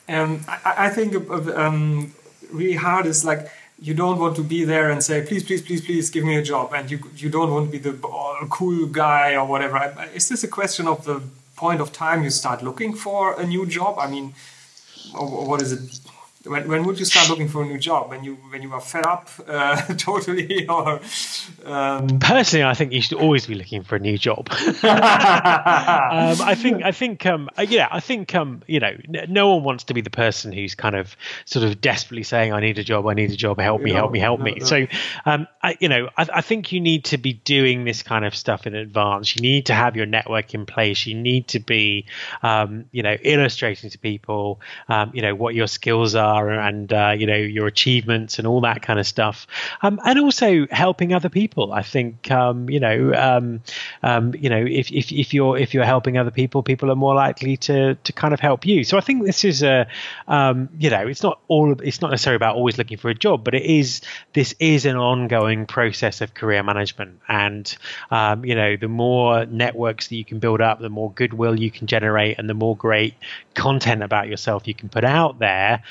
Um, 0.06 0.44
I, 0.46 0.86
I 0.86 0.90
think 0.90 1.14
um, 1.30 2.12
really 2.50 2.76
hard 2.76 3.06
is 3.06 3.24
like 3.24 3.50
you 3.80 3.94
don't 3.94 4.18
want 4.18 4.36
to 4.36 4.42
be 4.42 4.64
there 4.64 4.90
and 4.90 5.02
say, 5.02 5.24
please, 5.26 5.44
please, 5.44 5.62
please, 5.62 5.84
please 5.84 6.10
give 6.10 6.24
me 6.24 6.36
a 6.36 6.42
job. 6.42 6.72
And 6.74 6.90
you, 6.90 6.98
you 7.16 7.28
don't 7.28 7.50
want 7.50 7.66
to 7.66 7.72
be 7.72 7.78
the 7.78 7.92
cool 8.50 8.86
guy 8.86 9.34
or 9.34 9.44
whatever. 9.46 10.08
Is 10.14 10.28
this 10.28 10.44
a 10.44 10.48
question 10.48 10.86
of 10.86 11.04
the 11.04 11.22
point 11.56 11.80
of 11.80 11.92
time 11.92 12.22
you 12.22 12.30
start 12.30 12.62
looking 12.62 12.94
for 12.94 13.38
a 13.40 13.46
new 13.46 13.66
job? 13.66 13.98
I 13.98 14.08
mean, 14.08 14.34
what 15.12 15.60
is 15.60 15.72
it? 15.72 16.00
When, 16.44 16.68
when 16.68 16.84
would 16.84 16.98
you 16.98 17.04
start 17.04 17.28
looking 17.30 17.48
for 17.48 17.62
a 17.62 17.66
new 17.66 17.78
job? 17.78 18.10
When 18.10 18.22
you 18.22 18.34
when 18.50 18.62
you 18.62 18.72
are 18.72 18.80
fed 18.80 19.06
up 19.06 19.30
uh, 19.48 19.76
totally, 19.96 20.66
or 20.68 21.00
um... 21.64 22.18
personally, 22.18 22.64
I 22.64 22.74
think 22.74 22.92
you 22.92 23.00
should 23.00 23.18
always 23.18 23.46
be 23.46 23.54
looking 23.54 23.82
for 23.82 23.96
a 23.96 23.98
new 23.98 24.18
job. 24.18 24.48
um, 24.50 24.58
I 24.82 26.54
think 26.56 26.82
I 26.82 26.92
think 26.92 27.24
um, 27.26 27.48
uh, 27.56 27.62
yeah, 27.62 27.88
I 27.90 28.00
think 28.00 28.34
um, 28.34 28.62
you 28.66 28.80
know, 28.80 28.94
no 29.28 29.54
one 29.54 29.64
wants 29.64 29.84
to 29.84 29.94
be 29.94 30.02
the 30.02 30.10
person 30.10 30.52
who's 30.52 30.74
kind 30.74 30.94
of 30.94 31.16
sort 31.46 31.64
of 31.64 31.80
desperately 31.80 32.24
saying, 32.24 32.52
"I 32.52 32.60
need 32.60 32.78
a 32.78 32.84
job, 32.84 33.06
I 33.06 33.14
need 33.14 33.30
a 33.30 33.36
job, 33.36 33.58
help 33.58 33.80
me, 33.80 33.92
help 33.92 34.12
me, 34.12 34.18
help 34.18 34.40
me." 34.40 34.60
So, 34.60 34.86
um, 35.24 35.46
I, 35.62 35.76
you 35.80 35.88
know, 35.88 36.10
I, 36.16 36.26
I 36.34 36.40
think 36.42 36.72
you 36.72 36.80
need 36.80 37.06
to 37.06 37.18
be 37.18 37.32
doing 37.32 37.84
this 37.84 38.02
kind 38.02 38.24
of 38.24 38.34
stuff 38.34 38.66
in 38.66 38.74
advance. 38.74 39.34
You 39.34 39.42
need 39.42 39.66
to 39.66 39.74
have 39.74 39.96
your 39.96 40.06
network 40.06 40.52
in 40.54 40.66
place. 40.66 41.06
You 41.06 41.14
need 41.14 41.48
to 41.48 41.60
be, 41.60 42.06
um, 42.42 42.84
you 42.92 43.02
know, 43.02 43.16
illustrating 43.22 43.90
to 43.90 43.98
people, 43.98 44.60
um, 44.88 45.10
you 45.14 45.22
know, 45.22 45.34
what 45.34 45.54
your 45.54 45.66
skills 45.66 46.14
are 46.14 46.33
are 46.34 46.50
and 46.50 46.92
uh, 46.92 47.14
you 47.16 47.26
know 47.26 47.36
your 47.36 47.66
achievements 47.66 48.38
and 48.38 48.46
all 48.46 48.60
that 48.60 48.82
kind 48.82 48.98
of 48.98 49.06
stuff, 49.06 49.46
um, 49.82 50.00
and 50.04 50.18
also 50.18 50.66
helping 50.70 51.12
other 51.12 51.28
people. 51.28 51.72
I 51.72 51.82
think 51.82 52.30
um, 52.30 52.68
you 52.68 52.80
know 52.80 53.14
um, 53.14 53.60
um, 54.02 54.34
you 54.34 54.50
know 54.50 54.64
if, 54.64 54.90
if, 54.90 55.12
if 55.12 55.34
you're 55.34 55.56
if 55.58 55.74
you're 55.74 55.84
helping 55.84 56.18
other 56.18 56.30
people, 56.30 56.62
people 56.62 56.90
are 56.90 56.96
more 56.96 57.14
likely 57.14 57.56
to 57.58 57.94
to 57.94 58.12
kind 58.12 58.34
of 58.34 58.40
help 58.40 58.66
you. 58.66 58.84
So 58.84 58.98
I 58.98 59.00
think 59.00 59.24
this 59.24 59.44
is 59.44 59.62
a 59.62 59.86
um, 60.28 60.68
you 60.78 60.90
know 60.90 61.06
it's 61.06 61.22
not 61.22 61.40
all 61.48 61.72
it's 61.82 62.00
not 62.00 62.10
necessarily 62.10 62.36
about 62.36 62.56
always 62.56 62.78
looking 62.78 62.98
for 62.98 63.10
a 63.10 63.14
job, 63.14 63.44
but 63.44 63.54
it 63.54 63.64
is 63.64 64.00
this 64.32 64.54
is 64.58 64.86
an 64.86 64.96
ongoing 64.96 65.66
process 65.66 66.20
of 66.20 66.34
career 66.34 66.62
management, 66.62 67.20
and 67.28 67.76
you 68.42 68.54
know 68.54 68.76
the 68.76 68.88
more 68.88 69.46
networks 69.46 70.08
that 70.08 70.16
you 70.16 70.24
can 70.24 70.38
build 70.38 70.60
up, 70.60 70.80
the 70.80 70.88
more 70.88 71.10
goodwill 71.12 71.58
you 71.58 71.70
can 71.70 71.86
generate, 71.86 72.38
and 72.38 72.48
the 72.48 72.54
more 72.54 72.76
great 72.76 73.14
content 73.54 74.02
about 74.02 74.28
yourself 74.28 74.66
you 74.66 74.74
can 74.74 74.88
put 74.88 75.04
out 75.04 75.38
there, 75.38 75.82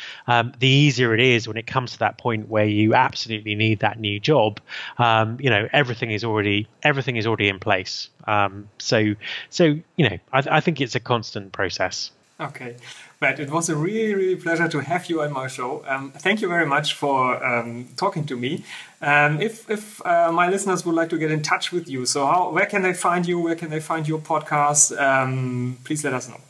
the 0.60 0.68
easier 0.68 1.14
it 1.14 1.20
is 1.20 1.48
when 1.48 1.58
it 1.58 1.68
comes 1.68 1.92
to 1.94 2.00
that 2.00 2.18
point 2.18 2.50
where 2.50 2.66
you 2.66 2.96
absolutely 2.96 3.56
need 3.56 3.80
that 3.80 4.00
new 4.00 4.20
job. 4.20 4.60
Um, 4.98 5.38
you 5.40 5.50
know, 5.50 5.68
everything 5.74 6.12
is 6.12 6.24
already 6.24 6.68
everything 6.82 7.18
is 7.18 7.28
already 7.28 7.50
in 7.50 7.60
place. 7.60 8.10
Um, 8.26 8.70
so, 8.80 9.16
so 9.50 9.64
you 9.96 10.10
know, 10.10 10.18
I, 10.32 10.44
I 10.58 10.60
think 10.60 10.82
it's 10.82 10.96
a 10.96 11.00
constant 11.00 11.52
process. 11.52 12.12
Okay, 12.40 12.76
but 13.20 13.40
it 13.40 13.52
was 13.52 13.70
a 13.70 13.76
really, 13.76 14.14
really 14.16 14.36
pleasure 14.36 14.68
to 14.68 14.80
have 14.80 15.06
you 15.10 15.22
on 15.22 15.32
my 15.32 15.48
show. 15.48 15.84
Um, 15.88 16.12
thank 16.12 16.42
you 16.42 16.48
very 16.48 16.66
much 16.66 16.96
for 16.96 17.18
um, 17.46 17.88
talking 17.96 18.26
to 18.26 18.36
me. 18.36 18.66
Um, 19.02 19.40
if 19.40 19.70
if 19.70 20.06
uh, 20.06 20.32
my 20.32 20.50
listeners 20.50 20.84
would 20.86 20.96
like 20.96 21.10
to 21.10 21.18
get 21.18 21.32
in 21.32 21.42
touch 21.42 21.72
with 21.72 21.88
you, 21.88 22.06
so 22.06 22.26
how, 22.26 22.50
where 22.52 22.66
can 22.66 22.82
they 22.82 22.94
find 22.94 23.28
you? 23.28 23.40
Where 23.40 23.56
can 23.56 23.70
they 23.70 23.80
find 23.80 24.08
your 24.08 24.20
podcast? 24.20 24.98
Um, 25.00 25.78
please 25.84 26.04
let 26.04 26.14
us 26.14 26.28
know. 26.28 26.42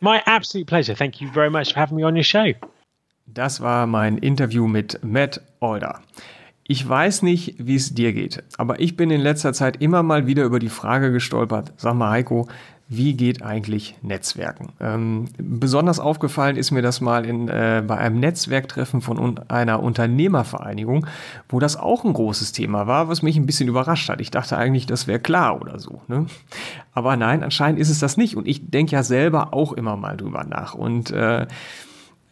My 0.01 0.21
absolute 0.25 0.67
pleasure. 0.67 0.95
Thank 0.95 1.21
you 1.21 1.29
very 1.31 1.49
much 1.49 1.73
for 1.73 1.79
having 1.79 1.97
me 1.97 2.03
on 2.03 2.15
your 2.15 2.23
show. 2.23 2.53
Das 3.31 3.61
war 3.61 3.85
mein 3.85 4.17
Interview 4.17 4.67
mit 4.67 5.01
Matt 5.03 5.39
Alder. 5.61 6.01
Ich 6.71 6.87
weiß 6.87 7.23
nicht, 7.23 7.55
wie 7.57 7.73
es 7.73 7.95
dir 7.95 8.13
geht, 8.13 8.43
aber 8.59 8.79
ich 8.79 8.95
bin 8.95 9.09
in 9.09 9.21
letzter 9.21 9.53
Zeit 9.53 9.81
immer 9.81 10.03
mal 10.03 10.27
wieder 10.27 10.43
über 10.43 10.59
die 10.59 10.69
Frage 10.69 11.11
gestolpert. 11.11 11.73
Sag 11.77 11.95
mal, 11.95 12.11
Heiko, 12.11 12.47
wie 12.87 13.15
geht 13.15 13.41
eigentlich 13.41 13.95
Netzwerken? 14.03 14.73
Ähm, 14.79 15.25
besonders 15.39 15.99
aufgefallen 15.99 16.57
ist 16.57 16.69
mir 16.69 16.83
das 16.83 17.01
mal 17.01 17.25
in, 17.25 17.47
äh, 17.47 17.83
bei 17.87 17.97
einem 17.97 18.19
Netzwerktreffen 18.19 19.01
von 19.01 19.17
un 19.17 19.39
einer 19.47 19.81
Unternehmervereinigung, 19.81 21.07
wo 21.49 21.59
das 21.59 21.75
auch 21.75 22.05
ein 22.05 22.13
großes 22.13 22.51
Thema 22.51 22.85
war, 22.85 23.09
was 23.09 23.23
mich 23.23 23.35
ein 23.35 23.47
bisschen 23.47 23.67
überrascht 23.67 24.07
hat. 24.07 24.21
Ich 24.21 24.29
dachte 24.29 24.55
eigentlich, 24.55 24.85
das 24.85 25.07
wäre 25.07 25.19
klar 25.19 25.59
oder 25.59 25.79
so. 25.79 26.03
Ne? 26.07 26.27
Aber 26.93 27.17
nein, 27.17 27.41
anscheinend 27.41 27.79
ist 27.79 27.89
es 27.89 27.97
das 27.97 28.15
nicht. 28.15 28.37
Und 28.37 28.47
ich 28.47 28.69
denke 28.69 28.91
ja 28.91 29.01
selber 29.01 29.55
auch 29.55 29.73
immer 29.73 29.97
mal 29.97 30.17
drüber 30.17 30.43
nach. 30.43 30.75
Und 30.75 31.09
äh, 31.09 31.47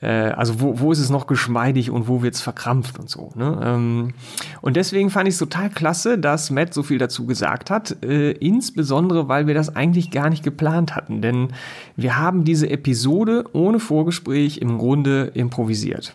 also 0.06 0.62
wo, 0.62 0.80
wo 0.80 0.92
ist 0.92 1.00
es 1.00 1.10
noch 1.10 1.26
geschmeidig 1.26 1.90
und 1.90 2.08
wo 2.08 2.22
wird 2.22 2.36
es 2.36 2.42
verkrampft 2.42 3.00
und 3.00 3.10
so. 3.10 3.32
Ne? 3.36 3.60
Ähm, 3.64 4.14
und 4.62 4.76
deswegen 4.76 5.10
fand 5.10 5.28
ich 5.28 5.34
es 5.34 5.40
total 5.40 5.70
klasse, 5.70 6.20
dass 6.20 6.52
Matt 6.52 6.74
so 6.74 6.84
viel 6.84 7.00
dazu 7.00 7.26
gesagt 7.26 7.72
hat, 7.72 8.04
äh, 8.04 8.32
insbesondere 8.32 9.28
weil 9.28 9.48
wir 9.48 9.56
das 9.56 9.76
eigentlich 9.76 10.12
gar 10.12 10.30
nicht 10.30 10.44
geplant 10.44 10.96
hatten, 10.96 11.22
denn 11.22 11.50
wir 11.96 12.18
haben 12.18 12.44
diese 12.44 12.70
Episode 12.70 13.46
ohne 13.54 13.80
Vorgespräch 13.80 14.60
im 14.60 14.78
Grunde 14.78 15.32
improvisiert. 15.34 16.14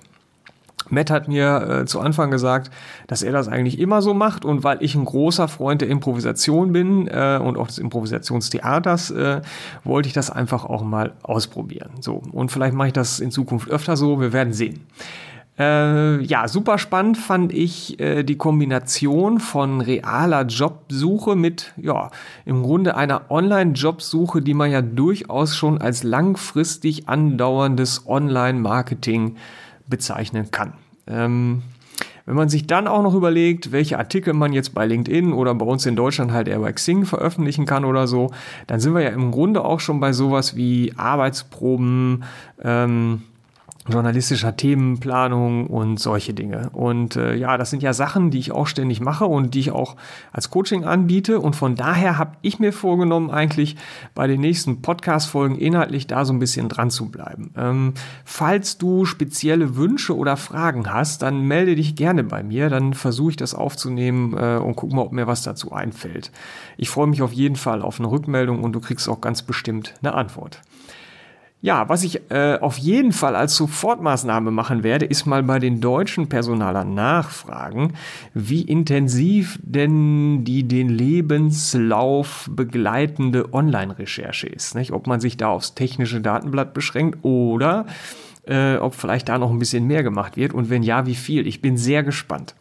Matt 0.93 1.11
hat 1.11 1.27
mir 1.27 1.81
äh, 1.81 1.85
zu 1.87 2.01
Anfang 2.01 2.31
gesagt, 2.31 2.71
dass 3.07 3.23
er 3.23 3.33
das 3.33 3.49
eigentlich 3.49 3.79
immer 3.79 4.03
so 4.03 4.15
macht 4.15 4.45
und 4.45 4.63
weil 4.63 4.83
ich 4.83 4.95
ein 4.95 5.05
großer 5.05 5.49
Freund 5.49 5.81
der 5.81 5.89
Improvisation 5.89 6.73
bin 6.73 7.09
äh, 7.09 7.41
und 7.43 7.57
auch 7.57 7.67
des 7.67 7.79
Improvisationstheaters, 7.79 9.11
äh, 9.11 9.41
wollte 9.85 10.09
ich 10.09 10.13
das 10.13 10.31
einfach 10.31 10.65
auch 10.65 10.83
mal 10.83 11.15
ausprobieren. 11.23 11.91
So 12.01 12.23
und 12.33 12.51
vielleicht 12.53 12.75
mache 12.75 12.89
ich 12.89 12.93
das 12.93 13.21
in 13.21 13.31
Zukunft 13.31 13.71
öfter 13.71 13.97
so. 13.97 14.21
Wir 14.21 14.33
werden 14.33 14.53
sehen. 14.53 14.87
Äh, 15.59 16.23
ja, 16.23 16.49
super 16.49 16.79
spannend 16.79 17.19
fand 17.19 17.53
ich 17.53 18.01
äh, 18.01 18.23
die 18.23 18.37
Kombination 18.37 19.39
von 19.39 19.83
realer 19.83 20.47
Jobsuche 20.47 21.37
mit, 21.37 21.73
ja, 21.77 22.11
im 22.47 22.63
Grunde 22.63 22.97
einer 22.97 23.31
Online-Jobsuche, 23.31 24.41
die 24.41 24.55
man 24.55 24.71
ja 24.71 24.81
durchaus 24.81 25.55
schon 25.55 25.79
als 25.79 26.05
langfristig 26.05 27.09
andauerndes 27.09 28.07
Online-Marketing 28.07 29.37
bezeichnen 29.93 30.51
kann. 30.51 30.73
Ähm, 31.07 31.63
wenn 32.25 32.37
man 32.37 32.49
sich 32.49 32.67
dann 32.67 32.89
auch 32.89 33.03
noch 33.03 33.15
überlegt, 33.15 33.73
welche 33.73 33.99
Artikel 33.99 34.33
man 34.33 34.53
jetzt 34.53 34.75
bei 34.75 34.87
LinkedIn 34.87 35.33
oder 35.33 35.55
bei 35.55 35.67
uns 35.67 35.87
in 35.87 35.97
Deutschland 35.97 36.33
halt 36.33 36.49
eher 36.49 36.61
bei 36.61 36.73
Xing 36.73 37.05
veröffentlichen 37.05 37.67
kann 37.67 37.85
oder 37.85 38.07
so, 38.07 38.31
dann 38.67 38.81
sind 38.81 38.95
wir 38.95 39.03
ja 39.03 39.11
im 39.11 39.31
Grunde 39.31 39.65
auch 39.65 39.81
schon 39.81 40.01
bei 40.01 40.13
sowas 40.13 40.57
wie 40.57 40.93
Arbeitsproben, 40.97 42.25
ähm, 42.63 43.23
journalistischer 43.89 44.57
Themenplanung 44.57 45.67
und 45.67 45.99
solche 45.99 46.35
Dinge. 46.35 46.71
Und 46.73 47.17
äh, 47.17 47.35
ja, 47.35 47.59
das 47.59 47.71
sind 47.71 47.83
ja 47.83 47.93
Sachen, 47.93 48.31
die 48.31 48.39
ich 48.39 48.53
auch 48.53 48.67
ständig 48.67 49.01
mache 49.01 49.25
und 49.25 49.55
die 49.55 49.61
ich 49.61 49.71
auch 49.73 49.97
als 50.33 50.51
Coaching 50.51 50.85
anbiete. 50.85 51.41
Und 51.41 51.57
von 51.57 51.75
daher 51.75 52.17
habe 52.17 52.37
ich 52.43 52.61
mir 52.61 52.73
vorgenommen, 52.73 53.31
eigentlich 53.31 53.77
bei 54.15 54.27
den 54.27 54.41
nächsten 54.41 54.83
Podcast-Folgen 54.83 55.57
inhaltlich 55.57 56.07
da 56.07 56.25
so 56.25 56.33
ein 56.33 56.39
bisschen 56.39 56.69
dran 56.69 56.91
zu 56.91 57.11
bleiben. 57.11 57.53
Ähm, 57.57 57.95
falls 58.25 58.79
du 58.79 59.05
spezielle 59.05 59.75
Wünsche 59.75 60.17
oder 60.17 60.37
Fragen 60.37 60.93
hast, 60.93 61.23
dann 61.23 61.41
melde 61.41 61.75
dich 61.75 61.97
gerne 61.97 62.23
bei 62.23 62.45
mir. 62.45 62.69
Dann 62.69 62.95
versuche 62.95 63.31
ich 63.31 63.37
das 63.37 63.55
aufzunehmen 63.55 64.37
äh, 64.39 64.59
und 64.59 64.77
guck 64.77 64.93
mal, 64.93 65.03
ob 65.03 65.13
mir 65.13 65.27
was 65.27 65.43
dazu 65.43 65.73
einfällt. 65.73 66.31
Ich 66.77 66.89
freue 66.89 67.09
mich 67.09 67.23
auf 67.23 67.33
jeden 67.33 67.57
Fall 67.57 67.83
auf 67.83 67.99
eine 67.99 68.11
Rückmeldung 68.11 68.63
und 68.63 68.73
du 68.73 68.81
kriegst 68.81 69.09
auch 69.09 69.21
ganz 69.21 69.43
bestimmt 69.43 69.95
eine 70.03 70.15
Antwort. 70.15 70.61
Ja, 71.65 71.89
was 71.89 72.03
ich 72.03 72.21
äh, 72.29 72.59
auf 72.61 72.77
jeden 72.77 73.13
Fall 73.13 73.37
als 73.37 73.55
Sofortmaßnahme 73.55 74.51
machen 74.51 74.83
werde, 74.83 75.07
ist 75.07 75.27
mal 75.27 75.45
bei 75.45 75.61
den 75.61 75.81
deutschen 75.81 76.29
Personalern 76.29 76.93
nachfragen, 76.93 77.93
wie 78.35 78.63
intensiv 78.63 79.61
denn 79.63 80.43
die 80.43 80.65
den 80.67 80.89
Lebenslauf 80.89 82.51
begleitende 82.51 83.55
Online-Recherche 83.55 84.49
ist. 84.49 84.75
Nicht? 84.75 84.91
Ob 84.91 85.07
man 85.07 85.21
sich 85.21 85.37
da 85.37 85.51
aufs 85.51 85.75
technische 85.75 86.21
Datenblatt 86.21 86.75
beschränkt 86.75 87.21
oder 87.23 87.87
äh, 88.45 88.75
ob 88.79 88.97
vielleicht 88.97 89.29
da 89.29 89.39
noch 89.39 89.53
ein 89.53 89.61
bisschen 89.61 89.87
mehr 89.87 90.03
gemacht 90.03 90.37
wird 90.37 90.55
und 90.55 90.69
wenn 90.69 90.83
ja, 90.83 91.07
wie 91.07 91.15
viel. 91.15 91.47
Ich 91.47 91.63
bin 91.63 91.77
sehr 91.77 92.03
gespannt. 92.03 92.57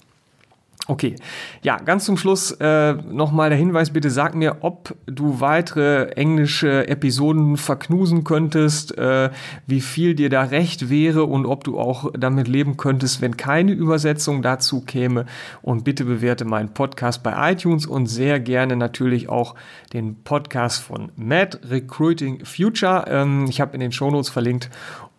Okay, 0.87 1.15
ja, 1.61 1.77
ganz 1.77 2.05
zum 2.05 2.17
Schluss 2.17 2.51
äh, 2.59 2.93
nochmal 2.93 3.49
der 3.49 3.57
Hinweis, 3.57 3.91
bitte 3.91 4.09
sag 4.09 4.33
mir, 4.33 4.57
ob 4.61 4.95
du 5.05 5.39
weitere 5.39 6.09
englische 6.13 6.87
Episoden 6.87 7.55
verknusen 7.55 8.23
könntest, 8.23 8.97
äh, 8.97 9.29
wie 9.67 9.79
viel 9.79 10.15
dir 10.15 10.31
da 10.31 10.41
recht 10.41 10.89
wäre 10.89 11.25
und 11.25 11.45
ob 11.45 11.63
du 11.63 11.79
auch 11.79 12.11
damit 12.17 12.47
leben 12.47 12.77
könntest, 12.77 13.21
wenn 13.21 13.37
keine 13.37 13.73
Übersetzung 13.73 14.41
dazu 14.41 14.81
käme. 14.81 15.27
Und 15.61 15.83
bitte 15.83 16.03
bewerte 16.03 16.45
meinen 16.45 16.73
Podcast 16.73 17.21
bei 17.21 17.51
iTunes 17.51 17.85
und 17.85 18.07
sehr 18.07 18.39
gerne 18.39 18.75
natürlich 18.75 19.29
auch 19.29 19.53
den 19.93 20.23
Podcast 20.23 20.81
von 20.81 21.11
Matt 21.15 21.59
Recruiting 21.69 22.43
Future. 22.43 23.05
Ähm, 23.07 23.45
ich 23.47 23.61
habe 23.61 23.75
in 23.75 23.81
den 23.81 23.91
Shownotes 23.91 24.29
verlinkt 24.29 24.71